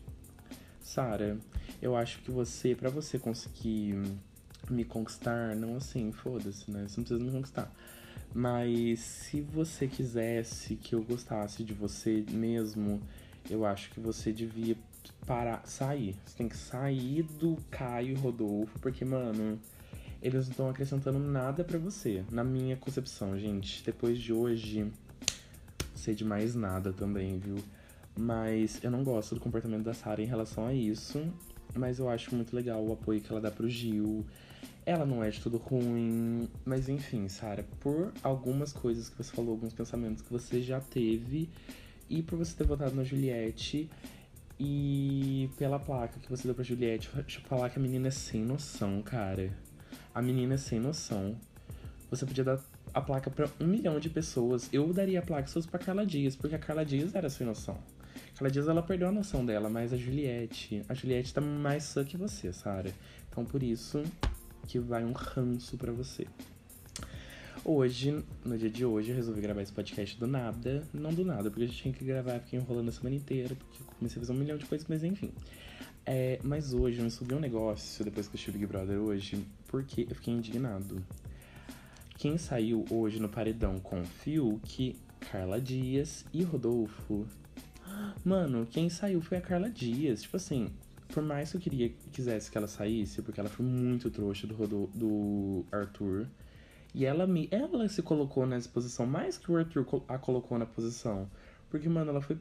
Sara, 0.80 1.40
eu 1.82 1.96
acho 1.96 2.20
que 2.20 2.30
você, 2.30 2.76
para 2.76 2.92
você 2.92 3.18
conseguir 3.18 4.00
me 4.70 4.86
conquistar, 4.86 5.56
não 5.56 5.78
assim, 5.78 6.12
foda-se, 6.12 6.70
né? 6.70 6.86
Você 6.88 6.98
não 6.98 7.04
precisa 7.04 7.20
me 7.20 7.32
conquistar. 7.32 7.74
Mas 8.32 9.00
se 9.00 9.42
você 9.42 9.88
quisesse 9.88 10.76
que 10.76 10.94
eu 10.94 11.02
gostasse 11.02 11.64
de 11.64 11.74
você 11.74 12.24
mesmo, 12.30 13.02
eu 13.50 13.66
acho 13.66 13.90
que 13.90 14.00
você 14.00 14.32
devia 14.32 14.78
parar, 15.26 15.62
sair. 15.66 16.16
Você 16.26 16.38
tem 16.38 16.50
que 16.50 16.58
sair 16.58 17.24
do 17.24 17.58
Caio 17.70 18.12
e 18.12 18.14
Rodolfo, 18.16 18.80
porque, 18.80 19.06
mano, 19.06 19.60
eles 20.22 20.46
não 20.46 20.52
estão 20.52 20.70
acrescentando 20.70 21.20
nada 21.20 21.64
para 21.64 21.78
você. 21.78 22.24
Na 22.32 22.44
minha 22.44 22.76
concepção, 22.76 23.38
gente. 23.38 23.84
Depois 23.84 24.20
de 24.20 24.34
hoje, 24.34 24.92
sei 25.96 26.16
de 26.16 26.26
mais 26.26 26.56
nada 26.56 26.92
também, 26.92 27.38
viu? 27.38 27.58
Mas 28.18 28.84
eu 28.84 28.92
não 28.92 29.04
gosto 29.04 29.36
do 29.36 29.42
comportamento 29.42 29.84
da 29.84 29.94
Sarah 29.94 30.22
em 30.22 30.26
relação 30.26 30.66
a 30.66 30.74
isso. 30.74 31.32
Mas 31.76 32.00
eu 32.00 32.10
acho 32.10 32.36
muito 32.36 32.56
legal 32.56 32.84
o 32.84 32.92
apoio 32.92 33.22
que 33.22 33.32
ela 33.32 33.40
dá 33.40 33.52
pro 33.52 33.70
Gil. 33.70 34.26
Ela 34.86 35.06
não 35.06 35.24
é 35.24 35.30
de 35.30 35.40
tudo 35.40 35.58
ruim, 35.58 36.50
mas 36.66 36.90
enfim, 36.90 37.28
Sara, 37.28 37.64
por 37.80 38.12
algumas 38.24 38.74
coisas 38.74 39.08
que 39.08 39.16
você 39.16 39.32
falou, 39.32 39.52
alguns 39.52 39.72
pensamentos 39.72 40.24
que 40.24 40.32
você 40.32 40.62
já 40.62 40.80
teve, 40.80 41.48
e 42.10 42.24
por 42.24 42.40
você 42.40 42.56
ter 42.56 42.66
votado 42.66 42.96
na 42.96 43.04
Juliette, 43.04 43.88
e 44.60 45.50
pela 45.58 45.80
placa 45.80 46.20
que 46.20 46.30
você 46.30 46.44
deu 46.44 46.54
pra 46.54 46.64
Juliette, 46.64 47.10
deixa 47.16 47.40
eu 47.40 47.44
falar 47.44 47.70
que 47.70 47.80
a 47.80 47.82
menina 47.82 48.10
é 48.10 48.12
sem 48.12 48.44
noção, 48.44 49.02
cara. 49.02 49.52
A 50.14 50.22
menina 50.22 50.56
é 50.56 50.58
sem 50.58 50.80
noção. 50.80 51.38
Você 52.10 52.26
podia 52.26 52.44
dar 52.44 52.60
a 52.94 53.00
placa 53.00 53.30
para 53.30 53.48
um 53.60 53.66
milhão 53.66 54.00
de 54.00 54.10
pessoas. 54.10 54.68
Eu 54.74 54.92
daria 54.92 55.20
a 55.20 55.22
placa 55.22 55.48
se 55.48 55.54
fosse 55.54 55.68
pra 55.68 55.80
Carla 55.80 56.06
Dias, 56.06 56.36
porque 56.36 56.56
a 56.56 56.60
Carla 56.60 56.84
Dias 56.84 57.16
era 57.16 57.30
sem 57.30 57.48
noção. 57.48 57.78
Carla 58.36 58.52
Dias 58.52 58.68
ela 58.68 58.84
perdeu 58.84 59.08
a 59.08 59.12
noção 59.12 59.46
dela, 59.46 59.70
mas 59.70 59.94
a 59.94 59.98
Juliette. 59.98 60.84
A 60.90 60.94
Juliette 60.94 61.34
tá 61.34 61.40
mais 61.40 61.84
sã 61.84 62.04
que 62.04 62.18
você, 62.18 62.52
Sara. 62.52 62.92
Então 63.30 63.46
por 63.46 63.64
isso, 63.64 64.04
que 64.68 64.78
vai 64.78 65.06
um 65.06 65.14
ranço 65.14 65.78
para 65.78 65.94
você. 65.94 66.28
Hoje, 67.66 68.24
no 68.46 68.58
dia 68.58 68.70
de 68.70 68.86
hoje, 68.86 69.12
eu 69.12 69.16
resolvi 69.16 69.42
gravar 69.42 69.62
esse 69.62 69.74
podcast 69.74 70.18
do 70.18 70.26
nada. 70.26 70.88
Não 70.94 71.14
do 71.14 71.26
nada, 71.26 71.50
porque 71.50 71.64
a 71.64 71.68
gente 71.68 71.82
tinha 71.82 71.94
que 71.94 72.06
gravar, 72.06 72.40
fiquei 72.40 72.58
enrolando 72.58 72.88
a 72.88 72.92
semana 72.92 73.16
inteira, 73.16 73.54
porque 73.54 73.84
comecei 73.98 74.18
a 74.18 74.22
fazer 74.22 74.32
um 74.32 74.36
milhão 74.36 74.58
de 74.58 74.66
coisas, 74.66 74.88
mas 74.88 75.04
enfim. 75.04 75.32
É, 76.06 76.40
mas 76.42 76.74
hoje 76.74 77.00
eu 77.00 77.04
me 77.04 77.12
subi 77.12 77.36
um 77.36 77.40
negócio, 77.40 78.04
depois 78.06 78.28
que 78.28 78.38
eu 78.38 78.50
o 78.50 78.58
Big 78.58 78.66
Brother 78.66 78.98
hoje, 78.98 79.46
porque 79.68 80.08
eu 80.10 80.16
fiquei 80.16 80.34
indignado. 80.34 81.04
Quem 82.18 82.38
saiu 82.38 82.86
hoje 82.90 83.20
no 83.20 83.28
paredão 83.28 83.78
com 83.80 84.04
Fiuk, 84.06 84.96
Carla 85.32 85.60
Dias 85.60 86.26
e 86.34 86.44
Rodolfo. 86.44 87.28
Mano, 88.24 88.66
quem 88.72 88.90
saiu 88.90 89.22
foi 89.22 89.38
a 89.38 89.42
Carla 89.42 89.70
Dias. 89.70 90.22
Tipo 90.22 90.38
assim, 90.38 90.70
por 91.10 91.22
mais 91.22 91.52
que 91.52 91.58
eu 91.58 91.62
queria, 91.62 91.90
quisesse 92.12 92.50
que 92.50 92.58
ela 92.58 92.68
saísse, 92.68 93.22
porque 93.22 93.40
ela 93.40 93.50
foi 93.50 93.66
muito 93.66 94.10
trouxa 94.10 94.48
do, 94.48 94.56
do, 94.66 94.88
do 94.94 95.66
Arthur. 95.72 96.26
E 96.94 97.06
ela 97.06 97.28
me. 97.28 97.48
Ela 97.52 97.88
se 97.88 98.02
colocou 98.02 98.46
nessa 98.46 98.70
posição 98.70 99.06
mais 99.06 99.38
que 99.38 99.52
o 99.52 99.58
Arthur 99.58 99.86
a 100.08 100.18
colocou 100.18 100.58
na 100.58 100.66
posição. 100.66 101.30
Porque, 101.70 101.88
mano, 101.88 102.12
ela 102.12 102.22
foi, 102.22 102.38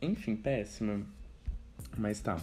enfim, 0.00 0.36
péssima. 0.36 1.04
Mas 1.96 2.20
tá. 2.20 2.40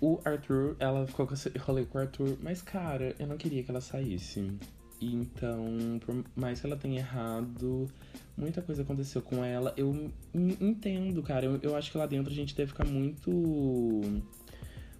O 0.00 0.20
Arthur, 0.24 0.76
ela 0.78 1.06
ficou 1.06 1.26
com 1.26 1.34
esse 1.34 1.48
rolê 1.58 1.84
com 1.84 1.98
o 1.98 2.00
Arthur, 2.00 2.36
mas 2.42 2.60
cara, 2.60 3.14
eu 3.18 3.26
não 3.26 3.36
queria 3.36 3.62
que 3.62 3.70
ela 3.70 3.80
saísse. 3.80 4.52
Então, 5.00 6.00
por 6.04 6.24
mais 6.34 6.60
que 6.60 6.66
ela 6.66 6.76
tenha 6.76 6.98
errado, 6.98 7.88
muita 8.36 8.62
coisa 8.62 8.82
aconteceu 8.82 9.22
com 9.22 9.44
ela. 9.44 9.72
Eu 9.76 10.10
entendo, 10.34 11.22
cara. 11.22 11.44
Eu, 11.46 11.58
eu 11.62 11.76
acho 11.76 11.90
que 11.92 11.98
lá 11.98 12.06
dentro 12.06 12.32
a 12.32 12.34
gente 12.34 12.54
deve 12.54 12.72
ficar 12.72 12.84
muito. 12.84 13.30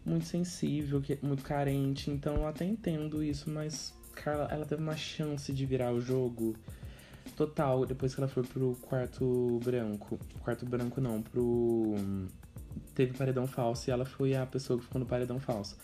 Muito 0.05 0.26
sensível, 0.26 1.03
muito 1.23 1.43
carente. 1.43 2.11
Então 2.11 2.37
eu 2.37 2.47
até 2.47 2.64
entendo 2.64 3.23
isso, 3.23 3.49
mas, 3.49 3.95
cara, 4.14 4.49
ela 4.50 4.64
teve 4.64 4.83
uma 4.83 4.97
chance 4.97 5.52
de 5.52 5.66
virar 5.66 5.92
o 5.92 6.00
jogo 6.00 6.54
total 7.37 7.85
depois 7.85 8.14
que 8.14 8.21
ela 8.21 8.28
foi 8.28 8.42
pro 8.42 8.76
quarto 8.83 9.61
branco. 9.64 10.18
Quarto 10.40 10.64
branco 10.66 11.00
não, 11.00 11.23
pro. 11.23 11.94
Teve 12.94 13.16
paredão 13.16 13.47
falso 13.47 13.88
e 13.88 13.92
ela 13.92 14.04
foi 14.04 14.35
a 14.35 14.47
pessoa 14.47 14.78
que 14.78 14.85
ficou 14.85 14.99
no 14.99 15.06
paredão 15.06 15.38
falso. 15.38 15.76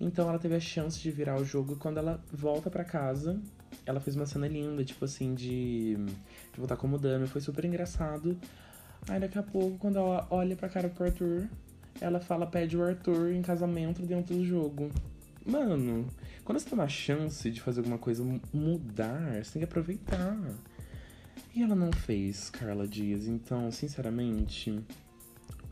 Então 0.00 0.28
ela 0.28 0.38
teve 0.38 0.54
a 0.54 0.60
chance 0.60 1.00
de 1.00 1.10
virar 1.10 1.40
o 1.40 1.44
jogo 1.44 1.72
e 1.72 1.76
quando 1.76 1.98
ela 1.98 2.22
volta 2.32 2.70
para 2.70 2.84
casa, 2.84 3.40
ela 3.84 4.00
fez 4.00 4.14
uma 4.14 4.26
cena 4.26 4.46
linda, 4.46 4.84
tipo 4.84 5.04
assim, 5.04 5.34
de, 5.34 5.96
de 5.96 6.58
voltar 6.58 6.76
como 6.76 6.98
dama. 6.98 7.26
Foi 7.26 7.40
super 7.40 7.64
engraçado. 7.64 8.36
Aí 9.08 9.20
daqui 9.20 9.38
a 9.38 9.42
pouco, 9.42 9.78
quando 9.78 9.96
ela 9.98 10.26
olha 10.30 10.56
pra 10.56 10.68
cara 10.68 10.88
pro 10.88 11.04
Arthur, 11.04 11.48
ela 12.00 12.20
fala, 12.20 12.46
pede 12.46 12.76
o 12.76 12.82
Arthur 12.82 13.32
em 13.32 13.42
casamento 13.42 14.02
dentro 14.02 14.34
do 14.34 14.44
jogo. 14.44 14.90
Mano, 15.46 16.08
quando 16.44 16.58
você 16.58 16.68
tem 16.68 16.76
uma 16.76 16.88
chance 16.88 17.48
de 17.50 17.60
fazer 17.60 17.78
alguma 17.78 17.98
coisa 17.98 18.24
mudar, 18.52 19.44
você 19.44 19.52
tem 19.52 19.60
que 19.60 19.64
aproveitar. 19.64 20.36
E 21.54 21.62
ela 21.62 21.76
não 21.76 21.92
fez, 21.92 22.50
Carla 22.50 22.86
Dias, 22.86 23.28
então, 23.28 23.70
sinceramente, 23.70 24.82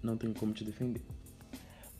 não 0.00 0.16
tenho 0.16 0.32
como 0.32 0.52
te 0.52 0.62
defender. 0.62 1.02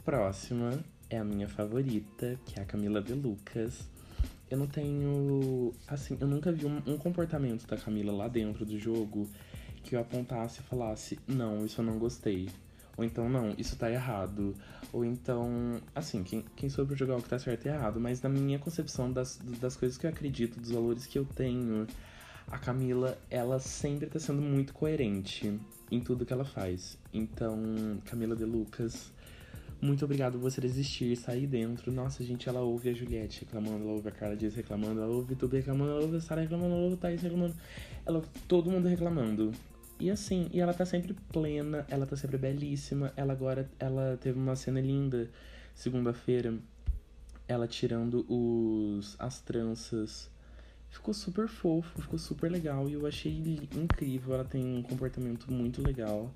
Próxima 0.04 0.85
é 1.11 1.19
a 1.19 1.25
minha 1.25 1.49
favorita, 1.49 2.38
que 2.47 2.61
é 2.61 2.62
a 2.62 2.64
Camila 2.64 3.02
De 3.02 3.12
Lucas. 3.12 3.88
Eu 4.49 4.59
não 4.59 4.66
tenho. 4.69 5.75
Assim, 5.88 6.16
eu 6.21 6.28
nunca 6.28 6.52
vi 6.52 6.66
um, 6.66 6.81
um, 6.87 6.97
comportamento 6.97 7.66
da 7.66 7.76
Camila 7.76 8.12
lá 8.12 8.28
dentro 8.28 8.64
do 8.64 8.78
jogo 8.78 9.28
que 9.83 9.97
eu 9.97 10.00
apontasse 10.00 10.61
e 10.61 10.62
falasse: 10.62 11.19
não, 11.26 11.66
isso 11.66 11.81
eu 11.81 11.85
não 11.85 11.99
gostei. 11.99 12.49
Ou 12.96 13.04
então, 13.04 13.28
não, 13.28 13.54
isso 13.58 13.76
tá 13.76 13.90
errado. 13.90 14.54
Ou 14.92 15.04
então, 15.04 15.80
assim, 15.94 16.22
quem, 16.22 16.44
quem 16.54 16.68
soube 16.68 16.94
jogar 16.94 17.16
o 17.16 17.22
que 17.22 17.28
tá 17.28 17.38
certo 17.38 17.66
e 17.66 17.68
errado. 17.68 18.00
Mas 18.00 18.22
na 18.22 18.28
minha 18.28 18.58
concepção 18.58 19.12
das, 19.12 19.40
das 19.60 19.76
coisas 19.76 19.98
que 19.98 20.06
eu 20.06 20.10
acredito, 20.10 20.60
dos 20.60 20.70
valores 20.70 21.06
que 21.06 21.18
eu 21.18 21.24
tenho, 21.24 21.86
a 22.48 22.58
Camila, 22.58 23.18
ela 23.30 23.58
sempre 23.58 24.06
tá 24.06 24.18
sendo 24.18 24.40
muito 24.40 24.72
coerente 24.72 25.58
em 25.90 26.00
tudo 26.00 26.24
que 26.24 26.32
ela 26.32 26.44
faz. 26.44 26.98
Então, 27.12 28.00
Camila 28.04 28.36
de 28.36 28.44
Lucas 28.44 29.12
muito 29.84 30.02
obrigado 30.02 30.38
por 30.38 30.50
você 30.50 30.64
existir, 30.64 31.14
sair 31.14 31.46
dentro. 31.46 31.92
Nossa, 31.92 32.24
gente, 32.24 32.48
ela 32.48 32.60
ouve 32.60 32.88
a 32.88 32.94
Juliette 32.94 33.44
reclamando, 33.44 33.84
ela 33.84 33.92
ouve 33.92 34.08
a 34.08 34.10
Carla 34.10 34.34
Dias 34.34 34.54
reclamando, 34.54 35.02
ela 35.02 35.12
ouve 35.12 35.34
tudo 35.34 35.54
reclamando, 35.54 35.90
ela 35.90 36.00
ouve 36.00 36.16
a 36.16 36.20
Sarah 36.20 36.40
reclamando, 36.40 36.72
ela 36.72 36.82
ouve 36.84 36.94
a 36.94 36.98
Thaís 36.98 37.20
reclamando. 37.20 37.54
Ela 38.06 38.16
ouve 38.16 38.28
todo 38.48 38.70
mundo 38.70 38.88
reclamando. 38.88 39.52
E 39.98 40.10
assim, 40.10 40.48
e 40.52 40.60
ela 40.60 40.74
tá 40.74 40.84
sempre 40.84 41.14
plena, 41.32 41.86
ela 41.88 42.06
tá 42.06 42.16
sempre 42.16 42.36
belíssima. 42.36 43.12
Ela 43.16 43.32
agora, 43.32 43.70
ela 43.78 44.18
teve 44.20 44.38
uma 44.38 44.56
cena 44.56 44.80
linda 44.80 45.30
segunda-feira, 45.74 46.54
ela 47.48 47.66
tirando 47.66 48.24
os 48.28 49.16
as 49.18 49.40
tranças. 49.40 50.30
Ficou 50.90 51.12
super 51.12 51.48
fofo, 51.48 52.00
ficou 52.00 52.18
super 52.18 52.50
legal 52.50 52.88
e 52.88 52.92
eu 52.92 53.06
achei 53.06 53.32
incrível. 53.74 54.34
Ela 54.34 54.44
tem 54.44 54.64
um 54.64 54.82
comportamento 54.82 55.50
muito 55.52 55.82
legal. 55.82 56.30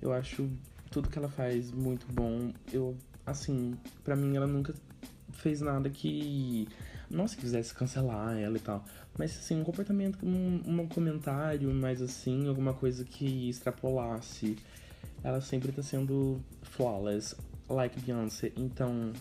Eu 0.00 0.12
acho 0.12 0.50
tudo 0.90 1.08
que 1.08 1.18
ela 1.18 1.28
faz 1.28 1.70
muito 1.70 2.06
bom. 2.12 2.52
Eu, 2.72 2.96
assim, 3.24 3.74
para 4.02 4.16
mim 4.16 4.36
ela 4.36 4.46
nunca 4.46 4.74
fez 5.32 5.60
nada 5.60 5.88
que. 5.88 6.68
Nossa, 7.12 7.36
que 7.36 7.42
quisesse 7.42 7.74
cancelar 7.74 8.38
ela 8.38 8.56
e 8.56 8.60
tal. 8.60 8.84
Mas, 9.18 9.36
assim, 9.36 9.60
um 9.60 9.62
comportamento, 9.62 10.18
um, 10.24 10.62
um 10.66 10.88
comentário, 10.88 11.72
mais 11.74 12.00
assim, 12.00 12.48
alguma 12.48 12.72
coisa 12.72 13.04
que 13.04 13.50
extrapolasse. 13.50 14.56
Ela 15.22 15.40
sempre 15.42 15.70
tá 15.70 15.82
sendo 15.82 16.40
flawless, 16.62 17.36
like 17.68 18.00
Beyoncé. 18.00 18.50
Então, 18.56 19.12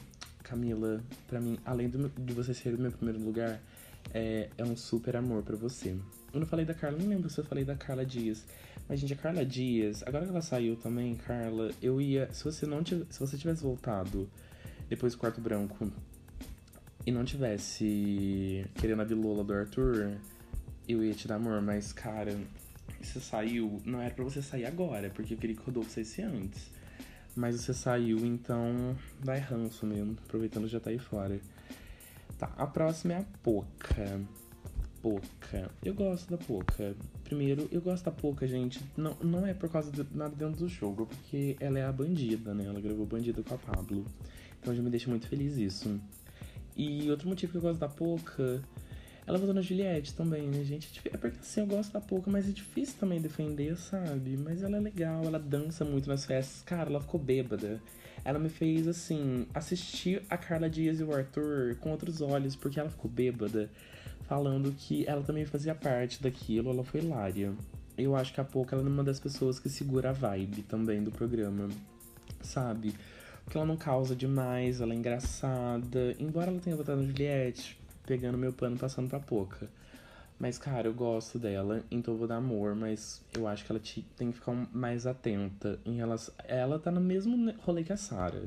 Camila, 0.41 1.03
para 1.27 1.41
mim, 1.41 1.59
além 1.65 1.89
do, 1.89 2.09
de 2.09 2.33
você 2.33 2.53
ser 2.53 2.73
o 2.73 2.79
meu 2.79 2.91
primeiro 2.93 3.21
lugar, 3.21 3.61
é, 4.13 4.49
é 4.57 4.63
um 4.63 4.77
super 4.77 5.17
amor 5.17 5.43
para 5.43 5.57
você. 5.57 5.89
Eu 6.33 6.39
não 6.39 6.47
falei 6.47 6.65
da 6.65 6.73
Carla, 6.73 6.97
não 6.97 7.09
lembro 7.09 7.29
se 7.29 7.39
eu 7.39 7.43
falei 7.43 7.65
da 7.65 7.75
Carla 7.75 8.05
Dias. 8.05 8.45
Mas, 8.87 9.01
gente, 9.01 9.13
a 9.13 9.17
Carla 9.17 9.45
Dias, 9.45 10.01
agora 10.03 10.23
que 10.23 10.31
ela 10.31 10.41
saiu 10.41 10.77
também, 10.77 11.15
Carla, 11.15 11.71
eu 11.81 11.99
ia. 11.99 12.31
Se 12.31 12.45
você 12.45 12.65
não 12.65 12.81
tivesse, 12.81 13.13
se 13.13 13.19
você 13.19 13.37
tivesse 13.37 13.61
voltado 13.61 14.29
depois 14.89 15.13
do 15.13 15.19
quarto 15.19 15.41
branco 15.41 15.91
e 17.05 17.11
não 17.11 17.23
tivesse 17.23 18.65
querendo 18.75 19.01
a 19.01 19.05
bilola 19.05 19.43
do 19.43 19.53
Arthur, 19.53 20.17
eu 20.87 21.03
ia 21.03 21.13
te 21.13 21.27
dar 21.27 21.35
amor, 21.35 21.61
mas, 21.61 21.91
cara, 21.93 22.37
você 23.01 23.19
saiu. 23.19 23.81
Não 23.85 24.01
era 24.01 24.13
pra 24.13 24.23
você 24.23 24.41
sair 24.41 24.65
agora, 24.65 25.09
porque 25.09 25.33
eu 25.33 25.37
queria 25.37 25.55
que 25.55 25.61
o 25.61 25.65
Rodolfo 25.65 25.89
saísse 25.89 26.21
antes. 26.21 26.69
Mas 27.35 27.55
você 27.55 27.73
saiu, 27.73 28.25
então 28.25 28.95
vai 29.19 29.39
ranço 29.39 29.85
mesmo, 29.85 30.17
aproveitando 30.25 30.67
já 30.67 30.79
tá 30.79 30.89
aí 30.89 30.99
fora. 30.99 31.39
Tá, 32.37 32.51
a 32.57 32.67
próxima 32.67 33.13
é 33.13 33.17
a 33.19 33.25
Poca. 33.41 34.21
Poca. 35.01 35.71
Eu 35.83 35.93
gosto 35.93 36.29
da 36.29 36.37
Poca. 36.37 36.95
Primeiro, 37.23 37.67
eu 37.71 37.81
gosto 37.81 38.05
da 38.05 38.11
Poca, 38.11 38.45
gente. 38.45 38.81
Não, 38.97 39.15
não 39.21 39.47
é 39.47 39.53
por 39.53 39.69
causa 39.69 39.89
de 39.91 40.05
nada 40.15 40.35
dentro 40.35 40.59
do 40.59 40.67
jogo, 40.67 41.05
porque 41.07 41.55
ela 41.59 41.79
é 41.79 41.85
a 41.85 41.91
bandida, 41.91 42.53
né? 42.53 42.65
Ela 42.65 42.81
gravou 42.81 43.05
Bandida 43.05 43.41
com 43.41 43.55
a 43.55 43.57
Pablo. 43.57 44.05
Então 44.59 44.75
já 44.75 44.81
me 44.81 44.89
deixa 44.89 45.09
muito 45.09 45.27
feliz 45.27 45.57
isso. 45.57 45.99
E 46.81 47.11
outro 47.11 47.29
motivo 47.29 47.51
que 47.51 47.57
eu 47.59 47.61
gosto 47.61 47.79
da 47.79 47.87
Poca. 47.87 48.59
Ela 49.27 49.37
votou 49.37 49.53
na 49.53 49.61
Juliette 49.61 50.15
também, 50.15 50.47
né, 50.47 50.63
gente? 50.63 50.99
É 51.05 51.15
porque 51.15 51.37
assim, 51.39 51.61
eu 51.61 51.67
gosto 51.67 51.93
da 51.93 52.01
Poca, 52.01 52.31
mas 52.31 52.49
é 52.49 52.51
difícil 52.51 52.95
também 52.99 53.21
defender, 53.21 53.77
sabe? 53.77 54.35
Mas 54.35 54.63
ela 54.63 54.77
é 54.77 54.79
legal, 54.79 55.23
ela 55.23 55.37
dança 55.37 55.85
muito 55.85 56.09
nas 56.09 56.25
festas. 56.25 56.63
Cara, 56.63 56.89
ela 56.89 56.99
ficou 56.99 57.19
bêbada. 57.19 57.79
Ela 58.25 58.39
me 58.39 58.49
fez, 58.49 58.87
assim, 58.87 59.45
assistir 59.53 60.23
a 60.27 60.35
Carla 60.35 60.67
Dias 60.67 60.99
e 60.99 61.03
o 61.03 61.13
Arthur 61.13 61.75
com 61.75 61.91
outros 61.91 62.19
olhos, 62.19 62.55
porque 62.55 62.79
ela 62.79 62.89
ficou 62.89 63.11
bêbada 63.11 63.69
falando 64.23 64.73
que 64.75 65.05
ela 65.07 65.21
também 65.21 65.45
fazia 65.45 65.75
parte 65.75 66.19
daquilo, 66.21 66.71
ela 66.71 66.83
foi 66.83 67.01
hilária. 67.01 67.53
Eu 67.95 68.15
acho 68.15 68.33
que 68.33 68.41
a 68.41 68.43
pouco 68.43 68.73
ela 68.73 68.83
é 68.83 68.87
uma 68.87 69.03
das 69.03 69.19
pessoas 69.19 69.59
que 69.59 69.69
segura 69.69 70.09
a 70.09 70.13
vibe 70.13 70.63
também 70.63 71.03
do 71.03 71.11
programa, 71.11 71.69
sabe? 72.41 72.95
Porque 73.43 73.57
ela 73.57 73.65
não 73.65 73.77
causa 73.77 74.15
demais, 74.15 74.81
ela 74.81 74.93
é 74.93 74.95
engraçada. 74.95 76.15
Embora 76.19 76.51
ela 76.51 76.59
tenha 76.59 76.75
votado 76.75 77.01
no 77.01 77.07
Juliette, 77.07 77.77
pegando 78.05 78.37
meu 78.37 78.53
pano 78.53 78.77
passando 78.77 79.09
pra 79.09 79.19
pouca. 79.19 79.69
Mas, 80.41 80.57
cara, 80.57 80.87
eu 80.87 80.93
gosto 80.93 81.37
dela, 81.37 81.83
então 81.91 82.15
eu 82.15 82.17
vou 82.17 82.27
dar 82.27 82.37
amor, 82.37 82.73
mas 82.73 83.21
eu 83.37 83.47
acho 83.47 83.63
que 83.63 83.71
ela 83.71 83.79
te, 83.79 84.01
tem 84.17 84.31
que 84.31 84.39
ficar 84.39 84.53
mais 84.73 85.05
atenta 85.05 85.79
em 85.85 85.97
relação. 85.97 86.33
Ela 86.47 86.79
tá 86.79 86.89
no 86.89 86.99
mesmo 86.99 87.53
rolê 87.59 87.83
que 87.83 87.93
a 87.93 87.97
Sarah. 87.97 88.41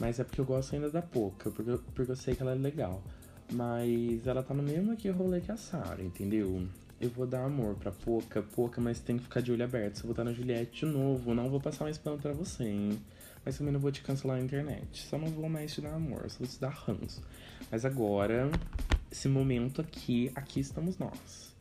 Mas 0.00 0.18
é 0.18 0.24
porque 0.24 0.40
eu 0.40 0.44
gosto 0.46 0.74
ainda 0.74 0.90
da 0.90 1.02
Poca, 1.02 1.50
porque, 1.50 1.78
porque 1.94 2.12
eu 2.12 2.16
sei 2.16 2.34
que 2.34 2.40
ela 2.40 2.52
é 2.52 2.54
legal. 2.54 3.02
Mas 3.52 4.26
ela 4.26 4.42
tá 4.42 4.54
no 4.54 4.62
mesmo 4.62 4.96
que 4.96 5.10
rolê 5.10 5.40
que 5.42 5.52
a 5.52 5.56
Sarah, 5.58 6.02
entendeu? 6.02 6.66
Eu 6.98 7.10
vou 7.10 7.26
dar 7.26 7.44
amor 7.44 7.74
pra 7.74 7.92
pouca, 7.92 8.40
pouca, 8.42 8.80
mas 8.80 8.98
tem 8.98 9.18
que 9.18 9.24
ficar 9.24 9.42
de 9.42 9.52
olho 9.52 9.64
aberto. 9.64 9.96
Se 9.96 10.04
eu 10.04 10.08
botar 10.08 10.24
na 10.24 10.32
Juliette 10.32 10.86
de 10.86 10.92
novo, 10.92 11.34
não 11.34 11.50
vou 11.50 11.60
passar 11.60 11.84
mais 11.84 11.98
pano 11.98 12.16
pra 12.16 12.32
você, 12.32 12.64
hein? 12.64 12.98
Mas 13.46 13.56
também 13.56 13.72
não 13.72 13.78
vou 13.78 13.92
te 13.92 14.02
cancelar 14.02 14.38
na 14.38 14.44
internet. 14.44 15.06
Só 15.06 15.16
não 15.16 15.28
vou 15.28 15.48
mais 15.48 15.72
te 15.72 15.80
dar 15.80 15.94
amor, 15.94 16.28
só 16.28 16.40
vou 16.40 16.48
te 16.48 16.60
dar 16.60 16.70
ranço. 16.70 17.22
Mas 17.70 17.84
agora, 17.84 18.50
esse 19.10 19.28
momento 19.28 19.80
aqui, 19.80 20.32
aqui 20.34 20.58
estamos 20.58 20.98
nós. 20.98 21.54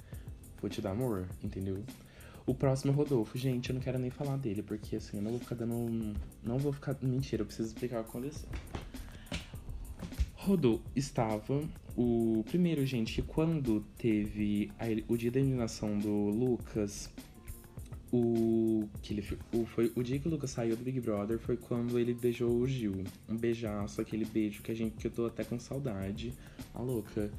Vou 0.60 0.68
te 0.68 0.82
dar 0.82 0.92
amor, 0.92 1.28
entendeu? 1.44 1.84
O 2.44 2.56
próximo 2.56 2.92
é 2.92 2.96
Rodolfo. 2.96 3.38
Gente, 3.38 3.70
eu 3.70 3.76
não 3.76 3.82
quero 3.82 4.00
nem 4.00 4.10
falar 4.10 4.36
dele, 4.38 4.64
porque 4.64 4.96
assim, 4.96 5.18
eu 5.18 5.24
não 5.24 5.30
vou 5.30 5.40
ficar 5.40 5.54
dando. 5.54 6.16
Não 6.44 6.58
vou 6.58 6.74
ficar. 6.74 6.98
Mentira, 7.04 7.44
eu 7.44 7.46
preciso 7.46 7.68
explicar 7.68 8.02
o 8.02 8.04
que 8.04 8.10
aconteceu. 8.10 8.50
Rodou 10.34 10.82
estava 10.96 11.64
o 11.96 12.44
primeiro, 12.48 12.84
gente, 12.86 13.14
que 13.14 13.22
quando 13.22 13.86
teve 13.98 14.72
a, 14.80 14.86
o 15.08 15.16
dia 15.16 15.32
da 15.32 15.40
eliminação 15.40 16.00
do 16.00 16.30
Lucas, 16.30 17.12
o 18.16 18.90
que 19.02 19.14
ele 19.14 19.40
o, 19.54 19.66
foi 19.66 19.92
o 19.96 20.04
dia 20.04 20.20
que 20.20 20.28
o 20.28 20.32
Lucas 20.32 20.52
saiu 20.52 20.76
do 20.76 20.84
Big 20.84 21.00
Brother 21.02 21.38
foi 21.40 21.58
quando 21.58 22.00
ele 22.00 22.14
beijou 22.14 22.52
o 22.52 22.68
Gil, 22.68 23.04
um 23.28 23.36
beijaço, 23.36 24.00
aquele 24.00 24.26
beijo 24.26 24.62
que 24.62 24.72
a 24.72 24.76
gente 24.76 24.96
que 24.96 25.08
eu 25.08 25.12
tô 25.12 25.26
até 25.26 25.44
com 25.44 25.60
saudade, 25.60 26.34
a 26.74 26.82
louca. 26.82 27.32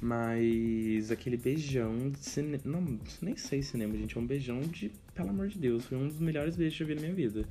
Mas 0.00 1.10
aquele 1.10 1.36
beijão 1.36 2.10
de 2.10 2.18
cinema. 2.20 2.62
Não, 2.64 2.98
nem 3.20 3.36
sei 3.36 3.60
cinema, 3.60 3.96
gente. 3.96 4.16
É 4.16 4.20
um 4.20 4.26
beijão 4.26 4.60
de. 4.60 4.92
Pelo 5.14 5.30
amor 5.30 5.48
de 5.48 5.58
Deus. 5.58 5.84
Foi 5.84 5.98
um 5.98 6.06
dos 6.06 6.20
melhores 6.20 6.54
beijos 6.54 6.76
que 6.76 6.84
eu 6.84 6.86
vi 6.86 6.94
na 6.94 7.00
minha 7.00 7.14
vida. 7.14 7.44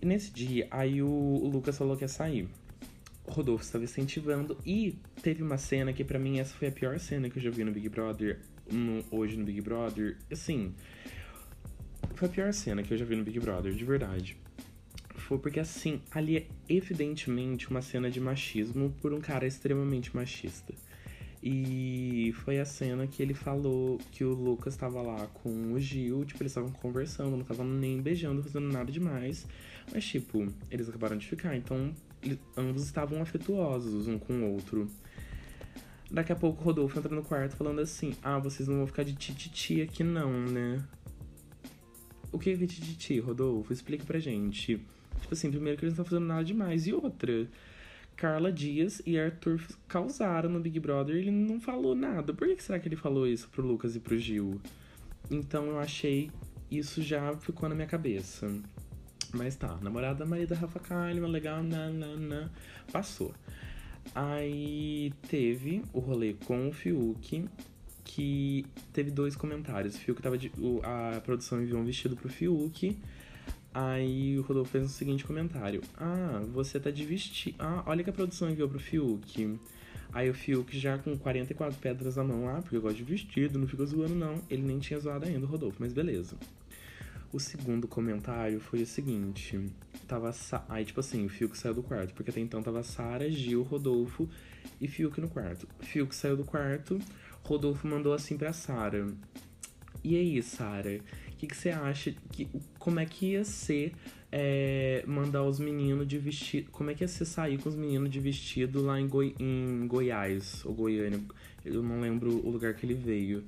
E 0.00 0.06
nesse 0.06 0.32
dia, 0.32 0.66
aí 0.70 1.02
o, 1.02 1.06
o 1.06 1.48
Lucas 1.48 1.76
falou 1.76 1.94
que 1.94 2.04
ia 2.04 2.08
sair. 2.08 2.48
Rodolfo 3.26 3.64
estava 3.64 3.84
incentivando 3.84 4.56
e 4.66 4.96
teve 5.22 5.42
uma 5.42 5.58
cena 5.58 5.92
que 5.92 6.04
para 6.04 6.18
mim 6.18 6.38
essa 6.38 6.54
foi 6.54 6.68
a 6.68 6.72
pior 6.72 6.98
cena 6.98 7.28
que 7.30 7.38
eu 7.38 7.42
já 7.42 7.50
vi 7.50 7.64
no 7.64 7.72
Big 7.72 7.88
Brother, 7.88 8.38
no, 8.70 9.04
hoje 9.10 9.36
no 9.36 9.44
Big 9.44 9.60
Brother. 9.60 10.16
Assim, 10.30 10.74
foi 12.14 12.28
a 12.28 12.30
pior 12.30 12.52
cena 12.52 12.82
que 12.82 12.92
eu 12.92 12.98
já 12.98 13.04
vi 13.04 13.16
no 13.16 13.24
Big 13.24 13.38
Brother, 13.40 13.72
de 13.72 13.84
verdade. 13.84 14.36
Foi 15.16 15.38
porque 15.38 15.60
assim, 15.60 16.00
ali 16.10 16.36
é 16.36 16.46
evidentemente 16.68 17.70
uma 17.70 17.80
cena 17.80 18.10
de 18.10 18.20
machismo 18.20 18.94
por 19.00 19.12
um 19.12 19.20
cara 19.20 19.46
extremamente 19.46 20.14
machista. 20.14 20.74
E 21.46 22.32
foi 22.44 22.58
a 22.58 22.64
cena 22.64 23.06
que 23.06 23.22
ele 23.22 23.34
falou 23.34 23.98
que 24.12 24.24
o 24.24 24.32
Lucas 24.32 24.76
tava 24.76 25.02
lá 25.02 25.26
com 25.26 25.74
o 25.74 25.78
Gil, 25.78 26.24
tipo, 26.24 26.42
eles 26.42 26.52
estavam 26.52 26.70
conversando, 26.70 27.32
não 27.32 27.42
estavam 27.42 27.66
nem 27.66 28.00
beijando, 28.00 28.42
fazendo 28.42 28.72
nada 28.72 28.90
demais. 28.90 29.46
Mas, 29.92 30.06
tipo, 30.06 30.46
eles 30.70 30.88
acabaram 30.88 31.18
de 31.18 31.26
ficar, 31.26 31.54
então 31.54 31.94
eles, 32.22 32.38
ambos 32.56 32.84
estavam 32.84 33.20
afetuosos 33.20 34.08
um 34.08 34.18
com 34.18 34.32
o 34.32 34.54
outro. 34.54 34.90
Daqui 36.10 36.32
a 36.32 36.36
pouco 36.36 36.62
o 36.62 36.64
Rodolfo 36.64 36.98
entra 36.98 37.14
no 37.14 37.22
quarto 37.22 37.56
falando 37.56 37.80
assim: 37.80 38.14
Ah, 38.22 38.38
vocês 38.38 38.66
não 38.66 38.78
vão 38.78 38.86
ficar 38.86 39.02
de 39.02 39.14
tititi 39.14 39.82
aqui 39.82 40.02
não, 40.02 40.32
né? 40.46 40.82
O 42.34 42.38
que 42.38 42.50
é 42.50 42.56
tititi, 42.56 43.20
Rodolfo? 43.20 43.72
Explica 43.72 44.04
pra 44.04 44.18
gente. 44.18 44.80
Tipo 45.20 45.34
assim, 45.34 45.52
primeiro 45.52 45.78
que 45.78 45.84
eles 45.84 45.96
não 45.96 46.02
estão 46.02 46.18
fazendo 46.18 46.26
nada 46.26 46.44
demais. 46.44 46.84
E 46.88 46.92
outra, 46.92 47.48
Carla 48.16 48.50
Dias 48.50 49.00
e 49.06 49.16
Arthur 49.16 49.62
causaram 49.86 50.50
no 50.50 50.58
Big 50.58 50.80
Brother 50.80 51.14
ele 51.14 51.30
não 51.30 51.60
falou 51.60 51.94
nada. 51.94 52.34
Por 52.34 52.48
que 52.48 52.60
será 52.60 52.80
que 52.80 52.88
ele 52.88 52.96
falou 52.96 53.24
isso 53.24 53.48
pro 53.50 53.64
Lucas 53.64 53.94
e 53.94 54.00
pro 54.00 54.18
Gil? 54.18 54.60
Então 55.30 55.66
eu 55.66 55.78
achei 55.78 56.28
isso 56.68 57.00
já 57.00 57.36
ficou 57.36 57.68
na 57.68 57.74
minha 57.76 57.86
cabeça. 57.86 58.52
Mas 59.32 59.54
tá, 59.54 59.78
namorada 59.80 60.24
da 60.24 60.56
Rafa 60.56 60.80
Kalimann, 60.80 61.30
legal, 61.30 61.62
nanana, 61.62 62.50
passou. 62.90 63.32
Aí 64.12 65.12
teve 65.28 65.84
o 65.92 66.00
rolê 66.00 66.34
com 66.34 66.68
o 66.68 66.72
Fiuk, 66.72 67.44
que 68.04 68.66
teve 68.92 69.10
dois 69.10 69.34
comentários. 69.34 69.96
O 69.96 69.98
Fiuk 69.98 70.22
tava 70.22 70.38
de, 70.38 70.52
a 70.82 71.20
produção 71.20 71.62
enviou 71.62 71.80
um 71.80 71.84
vestido 71.84 72.16
pro 72.16 72.28
Fiuk 72.28 72.96
Aí 73.74 74.38
o 74.38 74.42
Rodolfo 74.42 74.70
fez 74.70 74.84
o 74.84 74.88
seguinte 74.88 75.24
comentário: 75.24 75.82
Ah, 75.96 76.40
você 76.52 76.78
tá 76.78 76.92
de 76.92 77.04
vestido. 77.04 77.56
Ah, 77.58 77.82
olha 77.86 78.04
que 78.04 78.10
a 78.10 78.12
produção 78.12 78.48
enviou 78.48 78.68
pro 78.68 78.78
Fiuk. 78.78 79.58
Aí 80.12 80.30
o 80.30 80.34
Fiuk 80.34 80.78
já 80.78 80.96
com 80.96 81.18
44 81.18 81.76
pedras 81.80 82.14
na 82.14 82.22
mão, 82.22 82.48
ah, 82.48 82.62
porque 82.62 82.76
eu 82.76 82.80
gosto 82.80 82.98
de 82.98 83.02
vestido, 83.02 83.58
não 83.58 83.66
fica 83.66 83.84
zoando 83.84 84.14
não. 84.14 84.40
Ele 84.48 84.62
nem 84.62 84.78
tinha 84.78 85.00
zoado 85.00 85.26
ainda 85.26 85.44
o 85.44 85.48
Rodolfo, 85.48 85.78
mas 85.80 85.92
beleza. 85.92 86.36
O 87.32 87.40
segundo 87.40 87.88
comentário 87.88 88.60
foi 88.60 88.80
o 88.80 88.86
seguinte: 88.86 89.60
tava. 90.06 90.32
Aí, 90.68 90.84
tipo 90.84 91.00
assim, 91.00 91.26
o 91.26 91.28
Fiuk 91.28 91.58
saiu 91.58 91.74
do 91.74 91.82
quarto, 91.82 92.14
porque 92.14 92.30
até 92.30 92.38
então 92.38 92.62
tava 92.62 92.80
Sara, 92.84 93.28
Gil, 93.28 93.64
Rodolfo 93.64 94.28
e 94.80 94.86
Fiuk 94.86 95.20
no 95.20 95.28
quarto. 95.28 95.66
Fiuk 95.80 96.14
saiu 96.14 96.36
do 96.36 96.44
quarto, 96.44 96.96
Rodolfo 97.44 97.86
mandou 97.86 98.12
assim 98.12 98.36
pra 98.36 98.52
Sara: 98.52 99.06
E 100.02 100.16
aí, 100.16 100.42
Sara? 100.42 101.00
que, 101.44 101.46
que 101.46 101.56
você 101.56 101.70
acha? 101.70 102.14
Que, 102.32 102.48
como 102.78 103.00
é 103.00 103.06
que 103.06 103.32
ia 103.32 103.44
ser 103.44 103.92
é, 104.32 105.04
mandar 105.06 105.42
os 105.44 105.58
meninos 105.58 106.06
de 106.06 106.18
vestido. 106.18 106.70
Como 106.70 106.90
é 106.90 106.94
que 106.94 107.04
ia 107.04 107.08
ser 107.08 107.24
sair 107.24 107.58
com 107.58 107.68
os 107.68 107.76
meninos 107.76 108.10
de 108.10 108.20
vestido 108.20 108.82
lá 108.82 108.98
em, 108.98 109.06
Goi, 109.06 109.34
em 109.38 109.86
Goiás 109.86 110.64
ou 110.64 110.74
Goiânia? 110.74 111.20
Eu 111.64 111.82
não 111.82 112.00
lembro 112.00 112.30
o 112.44 112.50
lugar 112.50 112.74
que 112.74 112.86
ele 112.86 112.94
veio. 112.94 113.44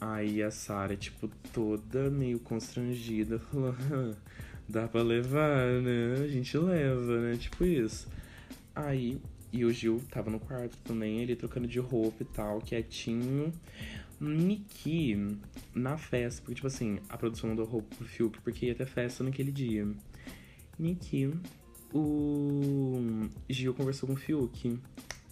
Aí 0.00 0.42
a 0.42 0.50
Sara, 0.50 0.96
tipo, 0.96 1.28
toda 1.52 2.10
meio 2.10 2.38
constrangida, 2.38 3.38
falou: 3.50 3.74
dá 4.68 4.86
pra 4.86 5.02
levar, 5.02 5.80
né? 5.80 6.22
A 6.22 6.28
gente 6.28 6.56
leva, 6.58 7.20
né? 7.20 7.36
Tipo 7.36 7.64
isso. 7.64 8.08
Aí, 8.74 9.18
e 9.52 9.64
o 9.64 9.72
Gil 9.72 10.02
tava 10.10 10.30
no 10.30 10.38
quarto 10.38 10.76
também, 10.84 11.20
ele 11.20 11.36
trocando 11.36 11.66
de 11.66 11.78
roupa 11.78 12.22
e 12.22 12.26
tal, 12.26 12.60
quietinho. 12.60 13.52
Niki, 14.18 15.38
na 15.74 15.98
festa, 15.98 16.40
porque, 16.40 16.54
tipo 16.54 16.66
assim, 16.66 16.98
a 17.08 17.18
produção 17.18 17.50
mandou 17.50 17.66
roupa 17.66 17.94
pro 17.96 18.06
Fiuk 18.06 18.40
porque 18.40 18.66
ia 18.66 18.74
ter 18.74 18.86
festa 18.86 19.22
naquele 19.22 19.52
dia. 19.52 19.86
Niki, 20.78 21.32
o 21.92 23.28
Gil 23.48 23.74
conversou 23.74 24.06
com 24.06 24.14
o 24.14 24.18
Fiuk. 24.18 24.78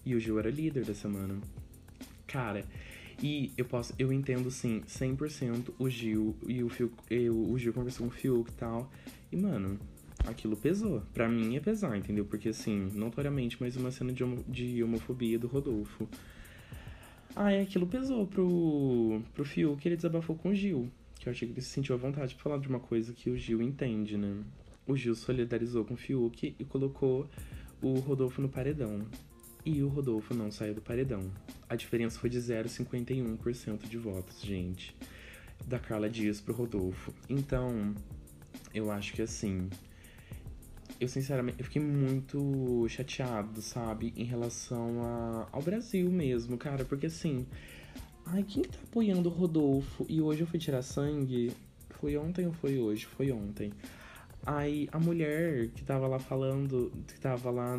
E 0.06 0.14
o 0.14 0.20
Gil 0.20 0.38
era 0.38 0.50
líder 0.50 0.84
da 0.84 0.94
semana. 0.94 1.40
Cara, 2.26 2.64
e 3.22 3.52
eu 3.56 3.64
posso, 3.64 3.94
eu 3.98 4.12
entendo 4.12 4.50
sim, 4.50 4.82
100% 4.86 5.72
o 5.78 5.88
Gil 5.88 6.36
e 6.46 6.62
o 6.62 6.68
Fiuk, 6.68 6.94
eu, 7.10 7.34
o 7.34 7.58
Gil 7.58 7.72
conversou 7.72 8.06
com 8.06 8.12
o 8.12 8.14
Fiuk 8.14 8.50
e 8.50 8.54
tal. 8.54 8.90
E, 9.32 9.36
mano, 9.36 9.78
aquilo 10.24 10.56
pesou. 10.56 11.02
Pra 11.12 11.28
mim 11.28 11.56
é 11.56 11.60
pesar, 11.60 11.96
entendeu? 11.96 12.24
Porque, 12.24 12.48
assim, 12.48 12.90
notoriamente, 12.94 13.60
mais 13.60 13.76
uma 13.76 13.90
cena 13.90 14.12
de, 14.12 14.24
homo, 14.24 14.44
de 14.48 14.82
homofobia 14.82 15.38
do 15.38 15.46
Rodolfo. 15.46 16.08
Aí 17.36 17.60
aquilo 17.60 17.86
pesou 17.86 18.26
pro, 18.26 19.20
pro 19.34 19.44
Fiuk 19.44 19.82
que 19.82 19.88
ele 19.88 19.96
desabafou 19.96 20.36
com 20.36 20.50
o 20.50 20.54
Gil. 20.54 20.90
Que 21.18 21.28
eu 21.28 21.32
achei 21.32 21.48
que 21.48 21.54
ele 21.54 21.60
se 21.60 21.70
sentiu 21.70 21.94
à 21.94 21.98
vontade 21.98 22.34
de 22.34 22.40
falar 22.40 22.58
de 22.58 22.68
uma 22.68 22.80
coisa 22.80 23.12
que 23.12 23.30
o 23.30 23.36
Gil 23.36 23.60
entende, 23.60 24.16
né? 24.16 24.42
O 24.86 24.96
Gil 24.96 25.14
solidarizou 25.14 25.84
com 25.84 25.94
o 25.94 25.96
Fiuk 25.96 26.54
e 26.58 26.64
colocou 26.64 27.28
o 27.82 27.94
Rodolfo 27.98 28.40
no 28.40 28.48
paredão. 28.48 29.06
E 29.64 29.82
o 29.82 29.88
Rodolfo 29.88 30.34
não 30.34 30.50
saiu 30.50 30.74
do 30.74 30.82
paredão. 30.82 31.30
A 31.68 31.74
diferença 31.74 32.18
foi 32.18 32.28
de 32.28 32.38
0,51% 32.38 33.88
de 33.88 33.96
votos, 33.96 34.42
gente. 34.42 34.94
Da 35.66 35.78
Carla 35.78 36.08
Dias 36.08 36.40
pro 36.40 36.54
Rodolfo. 36.54 37.12
Então, 37.28 37.94
eu 38.74 38.90
acho 38.90 39.14
que 39.14 39.22
assim 39.22 39.68
eu 41.00 41.08
sinceramente 41.08 41.58
eu 41.58 41.64
fiquei 41.64 41.82
muito 41.82 42.86
chateado, 42.88 43.60
sabe, 43.60 44.12
em 44.16 44.24
relação 44.24 45.02
a, 45.02 45.48
ao 45.52 45.62
Brasil 45.62 46.10
mesmo, 46.10 46.56
cara, 46.56 46.84
porque 46.84 47.06
assim, 47.06 47.46
ai, 48.26 48.42
quem 48.42 48.62
tá 48.62 48.78
apoiando 48.82 49.28
o 49.28 49.32
Rodolfo? 49.32 50.06
E 50.08 50.20
hoje 50.20 50.42
eu 50.42 50.46
fui 50.46 50.58
tirar 50.58 50.82
sangue, 50.82 51.52
foi 52.00 52.16
ontem 52.16 52.46
ou 52.46 52.52
foi 52.52 52.78
hoje? 52.78 53.06
Foi 53.06 53.30
ontem. 53.32 53.72
Aí 54.46 54.88
a 54.92 54.98
mulher 54.98 55.68
que 55.68 55.82
tava 55.82 56.06
lá 56.06 56.18
falando, 56.18 56.92
que 57.08 57.18
tava 57.18 57.50
lá, 57.50 57.76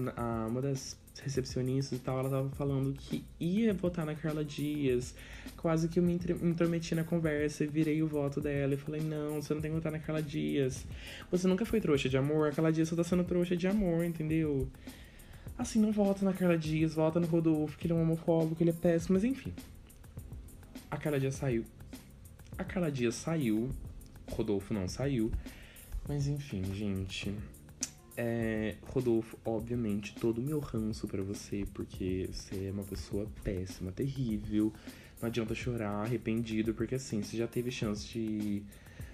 uma 0.47 0.61
das 0.61 0.97
recepcionistas 1.19 1.97
e 1.97 2.01
tal, 2.01 2.19
ela 2.19 2.29
tava 2.29 2.49
falando 2.51 2.93
que 2.93 3.23
ia 3.39 3.73
votar 3.73 4.05
na 4.05 4.15
Carla 4.15 4.43
Dias. 4.43 5.15
Quase 5.57 5.87
que 5.87 5.99
eu 5.99 6.03
me 6.03 6.13
intrometi 6.13 6.93
na 6.95 7.03
conversa 7.03 7.63
e 7.63 7.67
virei 7.67 8.01
o 8.03 8.07
voto 8.07 8.41
dela 8.41 8.73
e 8.73 8.77
falei: 8.77 9.01
não, 9.01 9.41
você 9.41 9.53
não 9.53 9.61
tem 9.61 9.71
que 9.71 9.75
votar 9.77 9.91
na 9.91 9.99
Carla 9.99 10.21
Dias. 10.21 10.85
Você 11.31 11.47
nunca 11.47 11.65
foi 11.65 11.79
trouxa 11.79 12.09
de 12.09 12.17
amor, 12.17 12.49
a 12.49 12.51
Carla 12.51 12.71
Dias 12.71 12.89
só 12.89 12.95
tá 12.95 13.03
sendo 13.03 13.23
trouxa 13.23 13.55
de 13.55 13.67
amor, 13.67 14.03
entendeu? 14.03 14.67
Assim, 15.57 15.79
não 15.79 15.91
vota 15.91 16.25
na 16.25 16.33
Carla 16.33 16.57
Dias, 16.57 16.93
vota 16.93 17.19
no 17.19 17.27
Rodolfo, 17.27 17.77
que 17.77 17.87
ele 17.87 17.93
é 17.93 17.95
um 17.95 18.01
homofóbico, 18.01 18.55
que 18.55 18.63
ele 18.63 18.71
é 18.71 18.73
péssimo, 18.73 19.13
mas 19.13 19.23
enfim. 19.23 19.53
A 20.91 20.97
Carla 20.97 21.19
Dias 21.19 21.35
saiu. 21.35 21.63
A 22.57 22.63
Carla 22.63 22.91
Dias 22.91 23.15
saiu, 23.15 23.69
Rodolfo 24.29 24.73
não 24.73 24.87
saiu. 24.87 25.31
Mas 26.07 26.27
enfim, 26.27 26.63
gente. 26.73 27.33
É, 28.17 28.75
Rodolfo, 28.87 29.37
obviamente, 29.43 30.15
todo 30.15 30.37
o 30.37 30.41
meu 30.41 30.59
ranço 30.59 31.07
para 31.07 31.21
você, 31.21 31.65
porque 31.73 32.29
você 32.31 32.67
é 32.67 32.71
uma 32.71 32.83
pessoa 32.83 33.27
péssima, 33.43 33.91
terrível. 33.91 34.71
Não 35.21 35.27
adianta 35.27 35.53
chorar, 35.53 36.03
arrependido, 36.03 36.73
porque 36.73 36.95
assim, 36.95 37.21
você 37.21 37.37
já 37.37 37.47
teve 37.47 37.71
chance 37.71 38.07
de. 38.07 38.63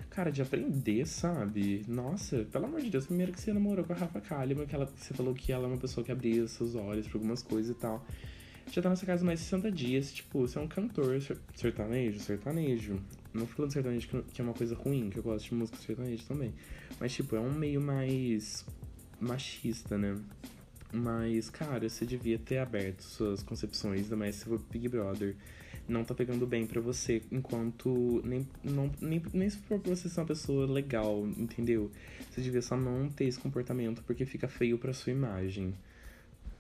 Cara, 0.09 0.29
de 0.29 0.41
aprender, 0.41 1.07
sabe? 1.07 1.85
Nossa, 1.87 2.45
pelo 2.51 2.65
amor 2.65 2.81
de 2.81 2.89
Deus, 2.89 3.05
primeiro 3.05 3.31
que 3.31 3.39
você 3.39 3.53
namorou 3.53 3.85
com 3.85 3.93
a 3.93 3.95
Rafa 3.95 4.19
Kalimann, 4.19 4.67
que 4.67 4.75
ela, 4.75 4.85
você 4.85 5.13
falou 5.13 5.33
que 5.33 5.53
ela 5.53 5.63
é 5.63 5.67
uma 5.67 5.77
pessoa 5.77 6.03
que 6.03 6.11
abria 6.11 6.45
seus 6.49 6.75
olhos 6.75 7.07
pra 7.07 7.17
algumas 7.17 7.41
coisas 7.41 7.71
e 7.71 7.79
tal. 7.79 8.05
Já 8.69 8.81
tá 8.81 8.89
nessa 8.89 9.05
casa 9.05 9.25
mais 9.25 9.39
de 9.39 9.45
60 9.45 9.71
dias, 9.71 10.13
tipo, 10.13 10.41
você 10.41 10.59
é 10.59 10.61
um 10.61 10.67
cantor 10.67 11.17
sertanejo, 11.55 12.19
sertanejo. 12.19 12.99
Não 13.33 13.47
falando 13.47 13.71
sertanejo 13.71 14.07
que 14.33 14.41
é 14.41 14.43
uma 14.43 14.53
coisa 14.53 14.75
ruim, 14.75 15.09
que 15.09 15.17
eu 15.17 15.23
gosto 15.23 15.49
de 15.49 15.55
música 15.55 15.77
sertaneja 15.77 16.23
também. 16.27 16.53
Mas, 16.99 17.13
tipo, 17.13 17.35
é 17.35 17.39
um 17.39 17.51
meio 17.51 17.81
mais 17.81 18.65
machista, 19.21 19.97
né? 19.97 20.17
Mas, 20.91 21.49
cara, 21.49 21.87
você 21.87 22.05
devia 22.05 22.37
ter 22.37 22.57
aberto 22.57 23.01
suas 23.01 23.41
concepções, 23.41 24.03
ainda 24.03 24.17
mais 24.17 24.35
se 24.35 24.45
for 24.45 24.59
Big 24.69 24.89
Brother. 24.89 25.35
Não 25.87 26.03
tá 26.03 26.13
pegando 26.13 26.45
bem 26.45 26.65
para 26.65 26.81
você 26.81 27.21
enquanto. 27.31 28.21
Nem, 28.25 28.47
não, 28.63 28.91
nem, 28.99 29.21
nem 29.33 29.49
se 29.49 29.57
for 29.57 29.79
pra 29.79 29.95
você 29.95 30.09
ser 30.09 30.19
uma 30.19 30.27
pessoa 30.27 30.65
legal, 30.65 31.25
entendeu? 31.37 31.89
Você 32.29 32.41
devia 32.41 32.61
só 32.61 32.75
não 32.77 33.09
ter 33.09 33.25
esse 33.25 33.39
comportamento 33.39 34.03
porque 34.03 34.25
fica 34.25 34.47
feio 34.47 34.77
pra 34.77 34.93
sua 34.93 35.11
imagem. 35.11 35.73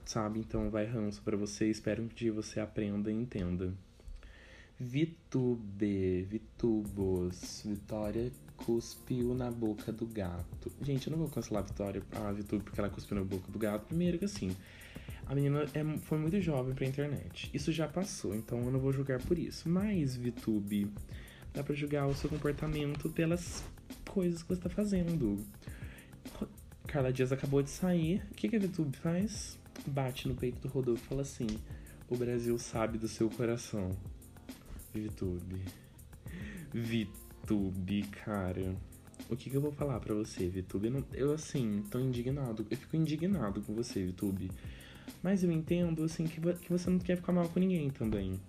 Sabe? 0.05 0.39
Então 0.39 0.69
vai 0.69 0.85
ranço 0.85 1.21
para 1.21 1.37
você. 1.37 1.69
Espero 1.69 2.03
que 2.03 2.13
um 2.13 2.15
dia 2.15 2.33
você 2.33 2.59
aprenda 2.59 3.11
e 3.11 3.15
entenda. 3.15 3.73
Vitube, 4.79 6.23
Vitubos, 6.23 7.61
Vitória 7.63 8.31
cuspiu 8.65 9.33
na 9.33 9.49
boca 9.51 9.91
do 9.91 10.05
gato. 10.05 10.71
Gente, 10.81 11.07
eu 11.07 11.11
não 11.11 11.19
vou 11.19 11.29
cancelar 11.29 11.63
a 11.63 11.65
Vitória, 11.65 12.01
a 12.11 12.31
Vitube, 12.31 12.63
porque 12.63 12.79
ela 12.79 12.89
cuspiu 12.89 13.17
na 13.17 13.23
boca 13.23 13.51
do 13.51 13.59
gato. 13.59 13.87
Primeiro 13.87 14.17
que 14.17 14.25
assim, 14.25 14.55
a 15.25 15.35
menina 15.35 15.65
é, 15.73 15.83
foi 15.99 16.17
muito 16.17 16.39
jovem 16.41 16.73
pra 16.73 16.85
internet. 16.85 17.49
Isso 17.53 17.71
já 17.71 17.87
passou, 17.87 18.35
então 18.35 18.59
eu 18.63 18.71
não 18.71 18.79
vou 18.79 18.91
julgar 18.91 19.19
por 19.21 19.37
isso. 19.37 19.69
Mas, 19.69 20.15
Vitube, 20.15 20.91
dá 21.53 21.63
pra 21.63 21.75
julgar 21.75 22.07
o 22.07 22.13
seu 22.13 22.29
comportamento 22.29 23.09
pelas 23.09 23.63
coisas 24.09 24.43
que 24.43 24.49
você 24.49 24.61
tá 24.61 24.69
fazendo. 24.69 25.43
Carla 26.87 27.11
Dias 27.11 27.31
acabou 27.31 27.61
de 27.63 27.69
sair. 27.69 28.21
O 28.31 28.35
que, 28.35 28.49
que 28.49 28.55
a 28.55 28.59
Vitube 28.59 28.95
faz? 28.97 29.57
Bate 29.87 30.27
no 30.27 30.35
peito 30.35 30.59
do 30.59 30.67
Rodolfo 30.67 31.03
e 31.03 31.07
fala 31.07 31.21
assim: 31.21 31.47
O 32.09 32.15
Brasil 32.15 32.57
sabe 32.59 32.97
do 32.97 33.07
seu 33.07 33.29
coração. 33.29 33.91
Vitube. 34.93 35.61
Vitube. 36.73 37.30
VTube, 37.41 38.03
cara. 38.23 38.75
O 39.29 39.35
que, 39.35 39.49
que 39.49 39.55
eu 39.55 39.61
vou 39.61 39.71
falar 39.71 39.99
para 39.99 40.13
você, 40.13 40.47
VTube? 40.47 40.87
Eu, 40.87 41.05
eu, 41.13 41.33
assim, 41.33 41.83
tô 41.89 41.99
indignado. 41.99 42.65
Eu 42.69 42.77
fico 42.77 42.95
indignado 42.95 43.61
com 43.61 43.73
você, 43.73 44.05
VTube. 44.05 44.51
Mas 45.21 45.43
eu 45.43 45.51
entendo, 45.51 46.03
assim, 46.03 46.25
que, 46.25 46.39
que 46.39 46.69
você 46.69 46.89
não 46.89 46.99
quer 46.99 47.17
ficar 47.17 47.31
mal 47.31 47.47
com 47.49 47.59
ninguém 47.59 47.89
também. 47.89 48.39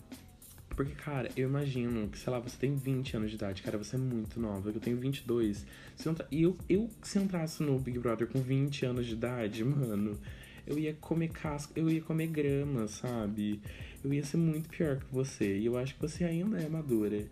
Porque, 0.70 0.92
cara, 0.94 1.30
eu 1.36 1.48
imagino 1.48 2.08
que, 2.08 2.18
sei 2.18 2.32
lá, 2.32 2.38
você 2.38 2.56
tem 2.56 2.74
20 2.74 3.16
anos 3.16 3.30
de 3.30 3.36
idade, 3.36 3.62
cara, 3.62 3.76
você 3.76 3.96
é 3.96 3.98
muito 3.98 4.40
nova, 4.40 4.70
eu 4.70 4.80
tenho 4.80 4.96
22. 4.96 5.66
Se 5.96 6.08
eu, 6.08 6.16
eu, 6.30 6.56
eu, 6.68 6.90
se 7.02 7.18
entrasse 7.18 7.62
no 7.62 7.78
Big 7.78 7.98
Brother 7.98 8.26
com 8.26 8.40
20 8.40 8.86
anos 8.86 9.06
de 9.06 9.12
idade, 9.12 9.62
mano, 9.62 10.18
eu 10.66 10.78
ia 10.78 10.94
comer 10.94 11.28
casca, 11.28 11.78
eu 11.78 11.90
ia 11.90 12.00
comer 12.00 12.28
grama, 12.28 12.88
sabe? 12.88 13.60
Eu 14.02 14.14
ia 14.14 14.24
ser 14.24 14.38
muito 14.38 14.68
pior 14.70 14.98
que 14.98 15.12
você. 15.12 15.58
E 15.58 15.66
eu 15.66 15.76
acho 15.76 15.94
que 15.94 16.00
você 16.00 16.24
ainda 16.24 16.58
é 16.58 16.68
madura. 16.68 17.28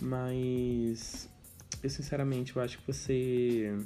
Mas 0.00 1.28
eu 1.82 1.90
sinceramente 1.90 2.56
eu 2.56 2.62
acho 2.62 2.78
que 2.78 2.86
você. 2.86 3.76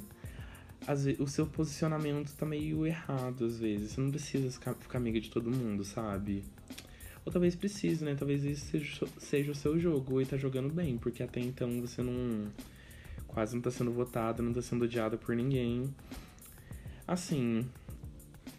Vezes, 0.87 1.19
o 1.19 1.27
seu 1.27 1.45
posicionamento 1.47 2.33
tá 2.35 2.45
meio 2.45 2.85
errado 2.85 3.45
às 3.45 3.59
vezes. 3.59 3.91
Você 3.91 4.01
não 4.01 4.11
precisa 4.11 4.51
ficar, 4.51 4.73
ficar 4.75 4.97
amiga 4.99 5.19
de 5.19 5.29
todo 5.29 5.49
mundo, 5.49 5.83
sabe? 5.83 6.43
Ou 7.25 7.31
talvez 7.31 7.55
precise, 7.55 8.05
né? 8.05 8.15
Talvez 8.15 8.45
esse 8.45 8.61
seja, 8.61 9.07
seja 9.17 9.51
o 9.51 9.55
seu 9.55 9.77
jogo 9.79 10.21
e 10.21 10.25
tá 10.25 10.37
jogando 10.37 10.73
bem, 10.73 10.97
porque 10.97 11.23
até 11.23 11.39
então 11.39 11.81
você 11.81 12.01
não. 12.01 12.47
Quase 13.27 13.55
não 13.55 13.61
tá 13.61 13.69
sendo 13.69 13.91
votada, 13.91 14.41
não 14.41 14.53
tá 14.53 14.61
sendo 14.61 14.85
odiada 14.85 15.17
por 15.17 15.35
ninguém. 15.35 15.93
Assim, 17.05 17.65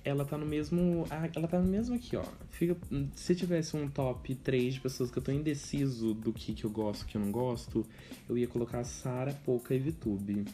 ela 0.09 0.25
tá 0.25 0.37
no 0.37 0.47
mesmo. 0.47 1.05
Ela 1.35 1.49
tá 1.49 1.59
no 1.59 1.69
mesmo 1.69 1.95
aqui, 1.95 2.17
ó. 2.17 2.25
Fica, 2.51 2.77
se 3.15 3.35
tivesse 3.35 3.77
um 3.77 3.89
top 3.89 4.35
3 4.35 4.75
de 4.75 4.81
pessoas 4.81 5.11
que 5.11 5.19
eu 5.19 5.23
tô 5.23 5.31
indeciso 5.31 6.15
do 6.15 6.33
que, 6.33 6.55
que 6.55 6.65
eu 6.65 6.71
gosto 6.71 7.07
que 7.07 7.17
eu 7.17 7.21
não 7.21 7.31
gosto, 7.31 7.87
eu 8.29 8.37
ia 8.37 8.49
colocar 8.49 8.83
Sara, 8.85 9.33
Poca 9.45 9.75
e 9.75 9.79
Vitube. 9.79 10.45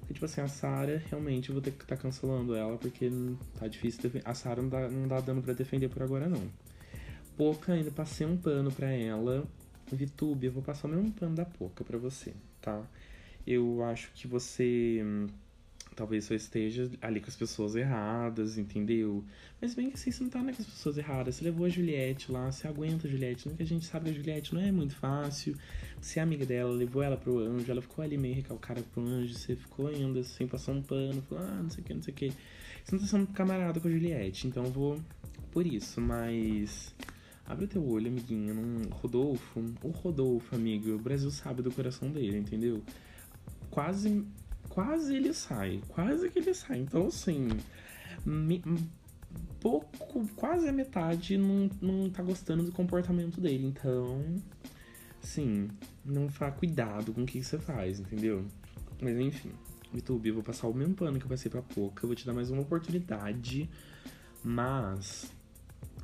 Porque, 0.00 0.14
tipo 0.14 0.26
assim, 0.26 0.40
a 0.40 0.48
Sara, 0.48 1.02
realmente, 1.08 1.50
eu 1.50 1.54
vou 1.54 1.62
ter 1.62 1.70
que 1.70 1.84
estar 1.84 1.96
tá 1.96 2.02
cancelando 2.02 2.54
ela, 2.54 2.76
porque 2.76 3.10
tá 3.58 3.68
difícil. 3.68 4.10
A 4.24 4.34
Sara 4.34 4.60
não 4.60 4.68
dá, 4.68 4.88
não 4.88 5.08
dá 5.08 5.20
dando 5.20 5.42
pra 5.42 5.54
defender 5.54 5.88
por 5.88 6.02
agora, 6.02 6.28
não. 6.28 6.42
Poca, 7.36 7.72
ainda 7.72 7.90
passei 7.90 8.26
um 8.26 8.36
pano 8.36 8.70
pra 8.72 8.90
ela. 8.90 9.46
Vitube, 9.92 10.46
eu 10.46 10.52
vou 10.52 10.62
passar 10.62 10.88
o 10.88 10.90
mesmo 10.90 11.12
pano 11.12 11.34
da 11.34 11.44
Poca 11.44 11.84
pra 11.84 11.98
você, 11.98 12.34
tá? 12.60 12.82
Eu 13.46 13.82
acho 13.84 14.12
que 14.12 14.26
você 14.26 15.00
hum, 15.04 15.26
talvez 16.00 16.24
só 16.24 16.34
esteja 16.34 16.90
ali 17.02 17.20
com 17.20 17.28
as 17.28 17.36
pessoas 17.36 17.76
erradas, 17.76 18.56
entendeu? 18.56 19.22
Mas 19.60 19.74
bem 19.74 19.90
que 19.90 19.96
assim, 19.96 20.10
você 20.10 20.22
não 20.22 20.30
tá 20.30 20.42
né, 20.42 20.54
com 20.54 20.62
as 20.62 20.66
pessoas 20.66 20.96
erradas. 20.96 21.34
Você 21.34 21.44
levou 21.44 21.66
a 21.66 21.68
Juliette 21.68 22.32
lá, 22.32 22.50
você 22.50 22.66
aguenta 22.66 23.06
a 23.06 23.10
Juliette. 23.10 23.46
Não 23.46 23.54
que 23.54 23.62
a 23.62 23.66
gente 23.66 23.84
sabe 23.84 24.06
que 24.06 24.10
a 24.12 24.14
Juliette 24.14 24.54
não 24.54 24.62
é 24.62 24.72
muito 24.72 24.96
fácil. 24.96 25.54
Você 26.00 26.18
é 26.18 26.22
amiga 26.22 26.46
dela, 26.46 26.70
levou 26.72 27.02
ela 27.02 27.18
pro 27.18 27.38
anjo, 27.38 27.70
ela 27.70 27.82
ficou 27.82 28.02
ali 28.02 28.16
meio 28.16 28.34
recalcada 28.34 28.80
pro 28.80 29.02
anjo, 29.02 29.34
você 29.34 29.54
ficou 29.54 29.88
ainda 29.88 30.20
assim, 30.20 30.46
passou 30.46 30.74
um 30.74 30.80
pano, 30.80 31.20
falou, 31.28 31.44
ah, 31.44 31.62
não 31.62 31.68
sei 31.68 31.82
o 31.82 31.86
que, 31.86 31.92
não 31.92 32.02
sei 32.02 32.14
o 32.14 32.16
que. 32.16 32.32
Você 32.82 32.92
não 32.94 33.00
tá 33.00 33.06
sendo 33.06 33.26
camarada 33.34 33.78
com 33.78 33.86
a 33.86 33.90
Juliette, 33.90 34.46
então 34.46 34.64
eu 34.64 34.70
vou 34.70 34.98
por 35.52 35.66
isso, 35.66 36.00
mas. 36.00 36.94
Abre 37.44 37.66
o 37.66 37.68
teu 37.68 37.86
olho, 37.86 38.08
amiguinho. 38.08 38.54
Num... 38.54 38.88
Rodolfo, 38.88 39.62
o 39.82 39.88
Rodolfo, 39.90 40.54
amigo, 40.54 40.94
o 40.94 40.98
Brasil 40.98 41.30
sabe 41.30 41.60
do 41.60 41.70
coração 41.70 42.10
dele, 42.10 42.38
entendeu? 42.38 42.82
Quase 43.70 44.24
quase 44.70 45.14
ele 45.14 45.34
sai. 45.34 45.82
Quase 45.88 46.30
que 46.30 46.38
ele 46.38 46.54
sai. 46.54 46.78
Então, 46.78 47.08
assim. 47.08 47.48
Me, 48.24 48.62
pouco, 49.60 50.26
quase 50.34 50.68
a 50.68 50.72
metade 50.72 51.36
não, 51.36 51.70
não 51.80 52.10
tá 52.10 52.22
gostando 52.22 52.64
do 52.64 52.72
comportamento 52.72 53.40
dele. 53.40 53.66
Então, 53.66 54.24
sim, 55.20 55.68
não 56.04 56.28
faz 56.28 56.54
cuidado 56.56 57.12
com 57.12 57.22
o 57.22 57.26
que 57.26 57.42
você 57.42 57.58
faz, 57.58 58.00
entendeu? 58.00 58.46
Mas 59.00 59.18
enfim, 59.18 59.52
YouTube, 59.94 60.28
eu 60.28 60.34
vou 60.34 60.42
passar 60.42 60.68
o 60.68 60.74
mesmo 60.74 60.94
pano 60.94 61.18
que 61.18 61.24
eu 61.24 61.28
passei 61.28 61.50
pra 61.50 61.62
pouca. 61.62 62.04
Eu 62.04 62.08
vou 62.08 62.16
te 62.16 62.26
dar 62.26 62.32
mais 62.32 62.50
uma 62.50 62.62
oportunidade. 62.62 63.68
Mas 64.42 65.30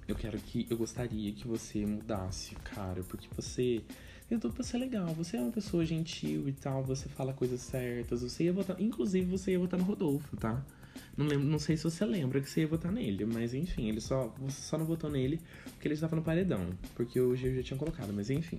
eu 0.07 0.15
quero 0.15 0.39
que. 0.39 0.67
Eu 0.69 0.77
gostaria 0.77 1.33
que 1.33 1.47
você 1.47 1.85
mudasse, 1.85 2.55
cara. 2.57 3.03
Porque 3.05 3.29
você 3.35 3.83
tem 4.29 4.39
tudo 4.39 4.55
pra 4.55 4.65
ser 4.65 4.79
legal. 4.79 5.07
Você 5.15 5.37
é 5.37 5.41
uma 5.41 5.53
pessoa 5.53 5.85
gentil 5.85 6.49
e 6.49 6.53
tal, 6.53 6.83
você 6.83 7.09
fala 7.09 7.33
coisas 7.33 7.61
certas. 7.61 8.23
Você 8.23 8.45
ia 8.45 8.53
votar. 8.53 8.81
Inclusive, 8.81 9.27
você 9.27 9.53
ia 9.53 9.59
votar 9.59 9.79
no 9.79 9.85
Rodolfo, 9.85 10.37
tá? 10.37 10.65
Não, 11.17 11.27
lembro, 11.27 11.47
não 11.47 11.59
sei 11.59 11.77
se 11.77 11.85
você 11.85 12.05
lembra 12.05 12.41
que 12.41 12.49
você 12.51 12.61
ia 12.61 12.67
votar 12.67 12.91
nele, 12.93 13.25
mas 13.25 13.55
enfim, 13.55 13.89
ele 13.89 14.01
só, 14.01 14.35
você 14.39 14.63
só 14.63 14.77
não 14.79 14.85
votou 14.85 15.11
nele 15.11 15.41
porque 15.73 15.89
ele 15.89 15.95
estava 15.95 16.17
no 16.17 16.23
paredão. 16.23 16.71
Porque 16.95 17.21
hoje 17.21 17.47
eu 17.47 17.57
já 17.57 17.63
tinha 17.63 17.79
colocado, 17.79 18.13
mas 18.13 18.31
enfim. 18.31 18.59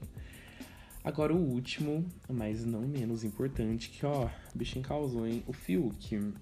Agora 1.03 1.33
o 1.33 1.37
último, 1.37 2.05
mas 2.29 2.65
não 2.65 2.81
menos 2.81 3.23
importante, 3.23 3.89
que 3.89 4.05
ó, 4.05 4.29
bichinho 4.53 4.83
causou, 4.83 5.25
hein? 5.27 5.43
O 5.47 5.53
Fiuk. 5.53 6.33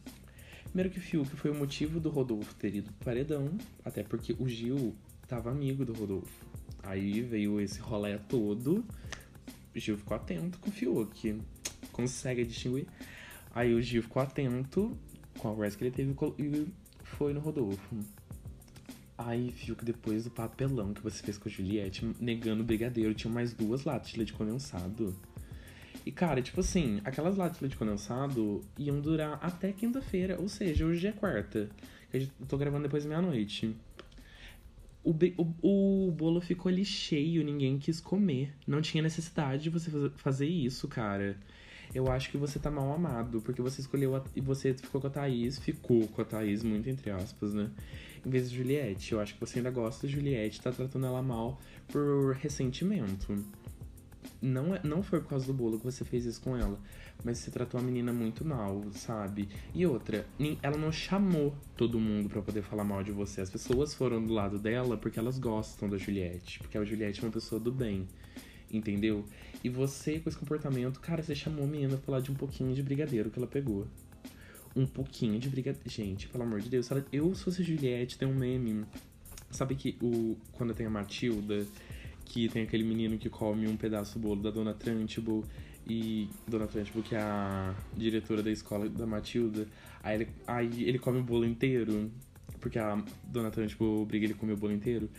Primeiro 0.63 0.89
que 0.89 0.97
o 0.97 1.01
Fiuk 1.01 1.35
foi 1.35 1.51
o 1.51 1.55
motivo 1.55 1.99
do 1.99 2.09
Rodolfo 2.09 2.53
ter 2.55 2.73
ido 2.75 2.91
pro 2.93 3.05
paredão, 3.05 3.51
até 3.83 4.03
porque 4.03 4.35
o 4.39 4.47
Gil 4.47 4.95
tava 5.27 5.51
amigo 5.51 5.85
do 5.85 5.93
Rodolfo. 5.93 6.45
Aí 6.81 7.21
veio 7.21 7.59
esse 7.59 7.79
rolé 7.79 8.17
todo. 8.17 8.85
Gil 9.79 9.97
ficou 9.97 10.15
atento 10.15 10.57
com 10.59 10.69
o 10.69 10.71
Fiuk. 10.71 11.41
Consegue 11.91 12.45
distinguir. 12.45 12.87
Aí 13.53 13.73
o 13.73 13.81
Gil 13.81 14.03
ficou 14.03 14.21
atento 14.21 14.97
com 15.37 15.49
a 15.49 15.51
conversa 15.51 15.77
que 15.77 15.83
ele 15.83 15.91
teve 15.91 16.15
e 16.39 16.67
foi 17.03 17.33
no 17.33 17.39
Rodolfo. 17.39 17.97
Aí, 19.17 19.49
Fiuk, 19.51 19.85
depois 19.85 20.25
do 20.25 20.29
papelão 20.29 20.93
que 20.93 21.01
você 21.01 21.23
fez 21.23 21.37
com 21.37 21.47
a 21.47 21.51
Juliette, 21.51 22.05
negando 22.19 22.61
o 22.61 22.65
brigadeiro, 22.65 23.13
tinha 23.13 23.31
mais 23.31 23.53
duas 23.53 23.85
latas 23.85 24.09
de 24.09 24.17
leite 24.17 24.33
condensado. 24.33 25.15
E, 26.05 26.11
cara, 26.11 26.41
tipo 26.41 26.59
assim, 26.59 26.99
aquelas 27.05 27.37
latas 27.37 27.57
de 27.57 27.63
leite 27.63 27.77
condensado 27.77 28.61
iam 28.77 28.99
durar 28.99 29.39
até 29.41 29.71
quinta-feira, 29.71 30.39
ou 30.39 30.49
seja, 30.49 30.85
hoje 30.85 31.07
é 31.07 31.11
quarta. 31.13 31.69
Eu 32.13 32.27
tô 32.47 32.57
gravando 32.57 32.83
depois 32.83 33.05
meia-noite 33.05 33.75
o, 35.05 35.15
o, 35.37 36.07
o 36.07 36.11
bolo 36.11 36.41
ficou 36.41 36.69
ali 36.69 36.83
cheio, 36.83 37.43
ninguém 37.43 37.77
quis 37.77 38.01
comer. 38.01 38.51
Não 38.65 38.81
tinha 38.81 39.03
necessidade 39.03 39.63
de 39.63 39.69
você 39.69 39.91
fazer 40.15 40.47
isso, 40.47 40.87
cara. 40.87 41.37
Eu 41.93 42.11
acho 42.11 42.31
que 42.31 42.37
você 42.37 42.57
tá 42.57 42.71
mal 42.71 42.91
amado, 42.91 43.39
porque 43.41 43.61
você 43.61 43.79
escolheu 43.79 44.21
e 44.35 44.41
você 44.41 44.73
ficou 44.73 44.99
com 44.99 45.07
a 45.07 45.09
Thaís, 45.09 45.59
ficou 45.59 46.07
com 46.07 46.21
a 46.21 46.25
Thaís, 46.25 46.63
muito 46.63 46.89
entre 46.89 47.11
aspas, 47.11 47.53
né? 47.53 47.69
Em 48.25 48.29
vez 48.29 48.49
de 48.49 48.57
Juliette. 48.57 49.13
Eu 49.13 49.21
acho 49.21 49.35
que 49.35 49.39
você 49.39 49.59
ainda 49.59 49.69
gosta 49.69 50.07
de 50.07 50.13
Juliette, 50.13 50.59
tá 50.59 50.71
tratando 50.71 51.05
ela 51.05 51.21
mal 51.21 51.61
por 51.87 52.33
ressentimento. 52.33 53.45
Não, 54.41 54.75
é, 54.75 54.81
não 54.83 55.01
foi 55.01 55.19
por 55.19 55.29
causa 55.29 55.45
do 55.47 55.53
bolo 55.53 55.79
que 55.79 55.85
você 55.85 56.03
fez 56.03 56.25
isso 56.25 56.41
com 56.41 56.55
ela 56.55 56.79
mas 57.23 57.39
você 57.39 57.51
tratou 57.51 57.79
a 57.79 57.83
menina 57.83 58.11
muito 58.11 58.43
mal, 58.45 58.83
sabe? 58.91 59.47
E 59.73 59.85
outra, 59.85 60.25
ela 60.61 60.77
não 60.77 60.91
chamou 60.91 61.55
todo 61.75 61.99
mundo 61.99 62.29
para 62.29 62.41
poder 62.41 62.61
falar 62.61 62.83
mal 62.83 63.03
de 63.03 63.11
você. 63.11 63.41
As 63.41 63.49
pessoas 63.49 63.93
foram 63.93 64.23
do 64.23 64.33
lado 64.33 64.59
dela 64.59 64.97
porque 64.97 65.17
elas 65.19 65.39
gostam 65.39 65.89
da 65.89 65.97
Juliette, 65.97 66.59
porque 66.59 66.77
a 66.77 66.83
Juliette 66.83 67.21
é 67.21 67.23
uma 67.23 67.31
pessoa 67.31 67.59
do 67.59 67.71
bem, 67.71 68.07
entendeu? 68.71 69.25
E 69.63 69.69
você, 69.69 70.19
com 70.19 70.29
esse 70.29 70.37
comportamento, 70.37 70.99
cara, 70.99 71.23
você 71.23 71.33
chamou 71.33 71.63
a 71.63 71.67
menina 71.67 71.97
pra 71.97 72.05
falar 72.05 72.19
de 72.19 72.31
um 72.31 72.35
pouquinho 72.35 72.73
de 72.75 72.83
brigadeiro 72.83 73.29
que 73.29 73.39
ela 73.39 73.47
pegou. 73.47 73.87
Um 74.75 74.85
pouquinho 74.85 75.39
de 75.39 75.49
brigadeiro. 75.49 75.89
Gente, 75.89 76.27
pelo 76.27 76.43
amor 76.43 76.59
de 76.59 76.69
Deus, 76.69 76.89
eu, 77.11 77.33
se 77.33 77.43
fosse 77.43 77.63
Juliette, 77.63 78.17
tem 78.17 78.27
um 78.27 78.35
meme. 78.35 78.85
Sabe 79.49 79.73
que 79.73 79.97
o 80.01 80.37
quando 80.51 80.73
tem 80.73 80.85
a 80.85 80.89
Matilda, 80.89 81.65
que 82.25 82.49
tem 82.49 82.63
aquele 82.63 82.83
menino 82.83 83.17
que 83.17 83.29
come 83.29 83.67
um 83.67 83.77
pedaço 83.77 84.19
do 84.19 84.27
bolo 84.27 84.41
da 84.41 84.49
Dona 84.49 84.73
Trunchbull 84.73 85.45
e 85.87 86.27
Dona 86.47 86.67
Trunchbull, 86.67 87.03
que 87.03 87.15
é 87.15 87.19
a 87.19 87.73
diretora 87.95 88.41
da 88.41 88.51
escola 88.51 88.89
da 88.89 89.05
Matilda, 89.05 89.67
aí 90.03 90.15
ele, 90.15 90.27
aí 90.47 90.83
ele 90.83 90.99
come 90.99 91.19
o 91.19 91.23
bolo 91.23 91.45
inteiro, 91.45 92.11
porque 92.59 92.79
a 92.79 93.01
Dona 93.23 93.51
Trunchbull 93.51 94.01
obriga 94.01 94.25
ele 94.25 94.33
a 94.33 94.37
comer 94.37 94.53
o 94.53 94.57
bolo 94.57 94.73
inteiro. 94.73 95.09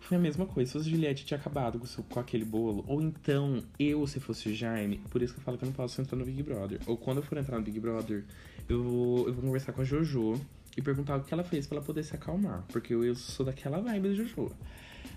Foi 0.00 0.16
a 0.16 0.20
mesma 0.20 0.46
coisa, 0.46 0.70
se 0.70 0.78
fosse 0.78 0.90
Juliette 0.90 1.24
tinha 1.24 1.38
acabado 1.38 1.78
com, 1.78 2.02
com 2.02 2.20
aquele 2.20 2.44
bolo, 2.44 2.84
ou 2.86 3.02
então 3.02 3.62
eu, 3.78 4.06
se 4.06 4.18
fosse 4.18 4.54
Jaime, 4.54 4.98
por 5.10 5.22
isso 5.22 5.34
que 5.34 5.40
eu 5.40 5.44
falo 5.44 5.58
que 5.58 5.64
eu 5.64 5.66
não 5.66 5.74
posso 5.74 6.00
entrar 6.00 6.16
no 6.16 6.24
Big 6.24 6.42
Brother. 6.42 6.80
Ou 6.86 6.96
quando 6.96 7.18
eu 7.18 7.22
for 7.22 7.36
entrar 7.38 7.58
no 7.58 7.64
Big 7.64 7.78
Brother, 7.78 8.24
eu 8.68 8.82
vou, 8.82 9.26
eu 9.28 9.34
vou 9.34 9.42
conversar 9.44 9.72
com 9.72 9.82
a 9.82 9.84
Jojo 9.84 10.40
e 10.76 10.82
perguntar 10.82 11.16
o 11.16 11.24
que 11.24 11.34
ela 11.34 11.44
fez 11.44 11.66
para 11.66 11.78
ela 11.78 11.84
poder 11.84 12.02
se 12.04 12.14
acalmar, 12.14 12.64
porque 12.68 12.94
eu, 12.94 13.04
eu 13.04 13.14
sou 13.14 13.44
daquela 13.44 13.80
vibe 13.80 14.08
da 14.08 14.14
Jojo. 14.14 14.50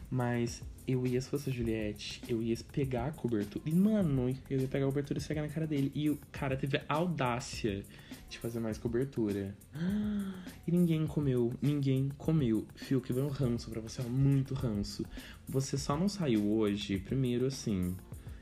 Mas 0.10 0.62
eu 0.88 1.06
ia, 1.06 1.22
se 1.22 1.30
fosse 1.30 1.50
a 1.50 1.54
Juliette, 1.54 2.22
eu 2.28 2.42
ia 2.42 2.56
pegar 2.72 3.08
a 3.08 3.12
cobertura. 3.12 3.64
E, 3.68 3.74
mano, 3.74 4.36
eu 4.50 4.60
ia 4.60 4.68
pegar 4.68 4.86
a 4.86 4.90
cobertura 4.90 5.20
e 5.20 5.24
pegar 5.24 5.42
na 5.42 5.50
cara 5.50 5.68
dele. 5.68 5.92
E 5.94 6.10
o 6.10 6.20
cara 6.32 6.56
teve 6.56 6.78
a 6.78 6.94
audácia 6.94 7.84
de 8.30 8.40
fazer 8.40 8.60
mais 8.60 8.78
cobertura. 8.78 9.56
E 10.68 10.72
ninguém 10.72 11.08
comeu. 11.08 11.54
Ninguém 11.62 12.10
comeu. 12.18 12.68
Fio, 12.76 13.02
que 13.02 13.12
veio 13.12 13.26
um 13.26 13.30
ranço 13.30 13.70
pra 13.72 13.82
você, 13.82 14.00
ó, 14.02 14.08
muito 14.08 14.54
ranço. 14.54 15.04
Você 15.50 15.76
só 15.76 15.98
não 15.98 16.08
saiu 16.08 16.48
hoje, 16.52 17.00
primeiro 17.00 17.48
assim. 17.48 17.96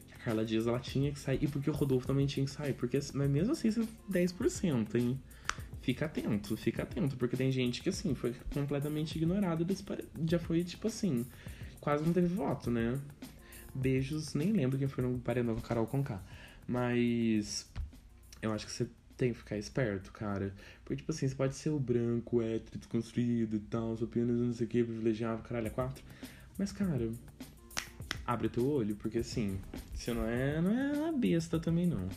Que 0.07 0.15
a 0.15 0.17
Carla 0.17 0.45
Dias 0.45 0.67
ela 0.67 0.79
tinha 0.79 1.09
que 1.11 1.17
sair. 1.17 1.39
E 1.41 1.47
porque 1.47 1.69
o 1.69 1.73
Rodolfo 1.73 2.05
também 2.05 2.25
tinha 2.27 2.45
que 2.45 2.51
sair. 2.51 2.73
Porque, 2.73 2.99
mas 3.13 3.29
mesmo 3.29 3.53
assim, 3.53 3.69
isso 3.69 3.81
é 3.81 4.13
10%, 4.13 4.95
hein? 4.95 5.17
Fica 5.81 6.05
atento, 6.05 6.57
fica 6.57 6.83
atento, 6.83 7.15
porque 7.15 7.37
tem 7.37 7.51
gente 7.51 7.81
que 7.81 7.89
assim 7.89 8.13
foi 8.13 8.35
completamente 8.53 9.15
ignorada 9.15 9.65
já 10.27 10.37
foi 10.37 10.63
tipo 10.63 10.87
assim, 10.87 11.25
quase 11.79 12.03
não 12.03 12.13
teve 12.13 12.27
voto, 12.27 12.69
né? 12.69 12.99
Beijos, 13.73 14.33
nem 14.33 14.51
lembro 14.51 14.77
quem 14.77 14.87
foi 14.87 15.03
no 15.03 15.19
paredão 15.19 15.55
com 15.55 15.61
Carol 15.61 15.87
Conká. 15.87 16.21
Mas 16.67 17.69
eu 18.41 18.51
acho 18.53 18.65
que 18.65 18.71
você 18.71 18.87
tem 19.17 19.33
que 19.33 19.39
ficar 19.39 19.57
esperto, 19.57 20.11
cara. 20.11 20.53
Porque, 20.83 20.97
tipo 20.97 21.11
assim, 21.11 21.27
você 21.27 21.35
pode 21.35 21.55
ser 21.55 21.69
o 21.69 21.79
branco, 21.79 22.41
hétero, 22.41 22.77
desconstruído 22.77 23.57
e 23.57 23.59
tal, 23.59 23.97
sou 23.97 24.07
apenas 24.07 24.39
não 24.39 24.53
sei 24.53 24.65
o 24.65 24.69
que, 24.69 24.83
privilegiado, 24.83 25.41
caralho, 25.43 25.67
é 25.67 25.69
quatro. 25.69 26.03
Mas, 26.57 26.71
cara, 26.71 27.11
abre 28.25 28.49
teu 28.49 28.65
olho, 28.67 28.95
porque 28.95 29.19
assim, 29.19 29.59
você 29.93 30.13
não 30.13 30.25
é, 30.25 30.61
não 30.61 30.71
é 30.71 30.93
uma 30.93 31.11
besta 31.11 31.59
também, 31.59 31.85
não. 31.85 32.07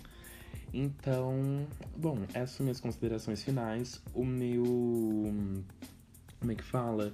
Então, 0.72 1.66
bom, 1.96 2.18
essas 2.32 2.52
são 2.52 2.64
minhas 2.64 2.80
considerações 2.80 3.42
finais. 3.42 4.00
O 4.14 4.24
meu. 4.24 4.64
Como 6.38 6.52
é 6.52 6.54
que 6.54 6.64
fala? 6.64 7.12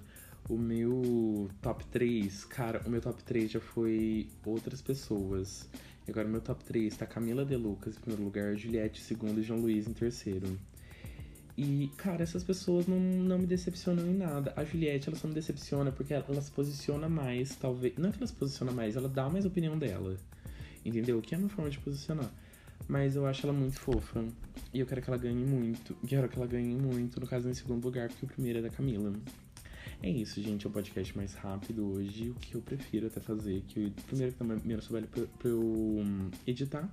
O 0.48 0.56
meu 0.56 1.50
top 1.60 1.84
3, 1.86 2.44
cara, 2.46 2.82
o 2.86 2.90
meu 2.90 3.00
top 3.00 3.22
3 3.22 3.50
já 3.50 3.60
foi 3.60 4.28
outras 4.46 4.80
pessoas. 4.80 5.68
E 6.06 6.10
agora 6.10 6.26
o 6.26 6.30
meu 6.30 6.40
top 6.40 6.64
3 6.64 6.96
tá 6.96 7.04
Camila 7.04 7.44
De 7.44 7.54
Lucas 7.54 7.96
em 7.96 8.00
primeiro 8.00 8.24
lugar, 8.24 8.56
Juliette 8.56 9.00
em 9.00 9.04
segundo 9.04 9.40
e 9.40 9.42
João 9.42 9.60
Luiz 9.60 9.86
em 9.86 9.92
terceiro. 9.92 10.58
E, 11.60 11.90
cara, 11.96 12.22
essas 12.22 12.44
pessoas 12.44 12.86
não, 12.86 12.98
não 12.98 13.36
me 13.36 13.44
decepcionam 13.44 14.06
em 14.06 14.14
nada. 14.14 14.52
A 14.56 14.64
Juliette, 14.64 15.08
ela 15.08 15.18
só 15.18 15.26
me 15.26 15.34
decepciona 15.34 15.90
porque 15.90 16.14
ela, 16.14 16.24
ela 16.28 16.40
se 16.40 16.52
posiciona 16.52 17.08
mais, 17.08 17.56
talvez. 17.56 17.94
Não 17.98 18.08
é 18.08 18.12
que 18.12 18.18
ela 18.18 18.28
se 18.28 18.32
posiciona 18.32 18.70
mais, 18.70 18.94
ela 18.94 19.08
dá 19.08 19.28
mais 19.28 19.44
opinião 19.44 19.76
dela. 19.76 20.16
Entendeu? 20.84 21.20
Que 21.20 21.34
é 21.34 21.36
a 21.36 21.38
minha 21.40 21.50
forma 21.50 21.68
de 21.68 21.80
posicionar. 21.80 22.30
Mas 22.86 23.16
eu 23.16 23.26
acho 23.26 23.44
ela 23.44 23.52
muito 23.52 23.78
fofa. 23.78 24.24
E 24.72 24.78
eu 24.78 24.86
quero 24.86 25.02
que 25.02 25.10
ela 25.10 25.18
ganhe 25.18 25.44
muito. 25.44 25.96
Quero 26.06 26.28
que 26.28 26.38
ela 26.38 26.46
ganhe 26.46 26.76
muito, 26.76 27.18
no 27.18 27.26
caso, 27.26 27.48
em 27.48 27.54
segundo 27.54 27.84
lugar, 27.84 28.08
porque 28.08 28.24
o 28.24 28.28
primeiro 28.28 28.60
é 28.60 28.62
da 28.62 28.70
Camila. 28.70 29.12
É 30.02 30.10
isso, 30.10 30.40
gente. 30.40 30.66
É 30.66 30.68
o 30.68 30.72
podcast 30.72 31.16
mais 31.16 31.34
rápido 31.34 31.92
hoje. 31.92 32.30
O 32.30 32.34
que 32.34 32.54
eu 32.54 32.62
prefiro 32.62 33.06
até 33.08 33.20
fazer. 33.20 33.62
Que 33.66 33.84
eu, 33.84 33.90
primeiro, 34.06 34.32
que 34.32 34.38
tá 34.38 34.44
menos 34.44 34.86
trabalho 34.86 35.08
pra, 35.08 35.22
pra 35.38 35.48
eu 35.48 35.60
hum, 35.60 36.30
editar. 36.46 36.88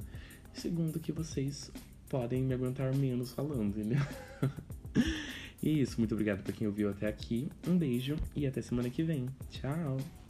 Segundo, 0.54 1.00
que 1.00 1.12
vocês 1.12 1.72
podem 2.10 2.44
me 2.44 2.54
aguentar 2.54 2.94
menos 2.96 3.32
falando, 3.32 3.78
entendeu? 3.78 4.02
e 5.62 5.70
é 5.70 5.74
isso. 5.74 6.00
Muito 6.00 6.14
obrigado 6.14 6.44
pra 6.44 6.54
quem 6.54 6.68
ouviu 6.68 6.90
até 6.90 7.08
aqui. 7.08 7.48
Um 7.68 7.78
beijo 7.78 8.16
e 8.36 8.48
até 8.48 8.62
semana 8.62 8.90
que 8.90 9.04
vem. 9.04 9.28
Tchau! 9.50 10.25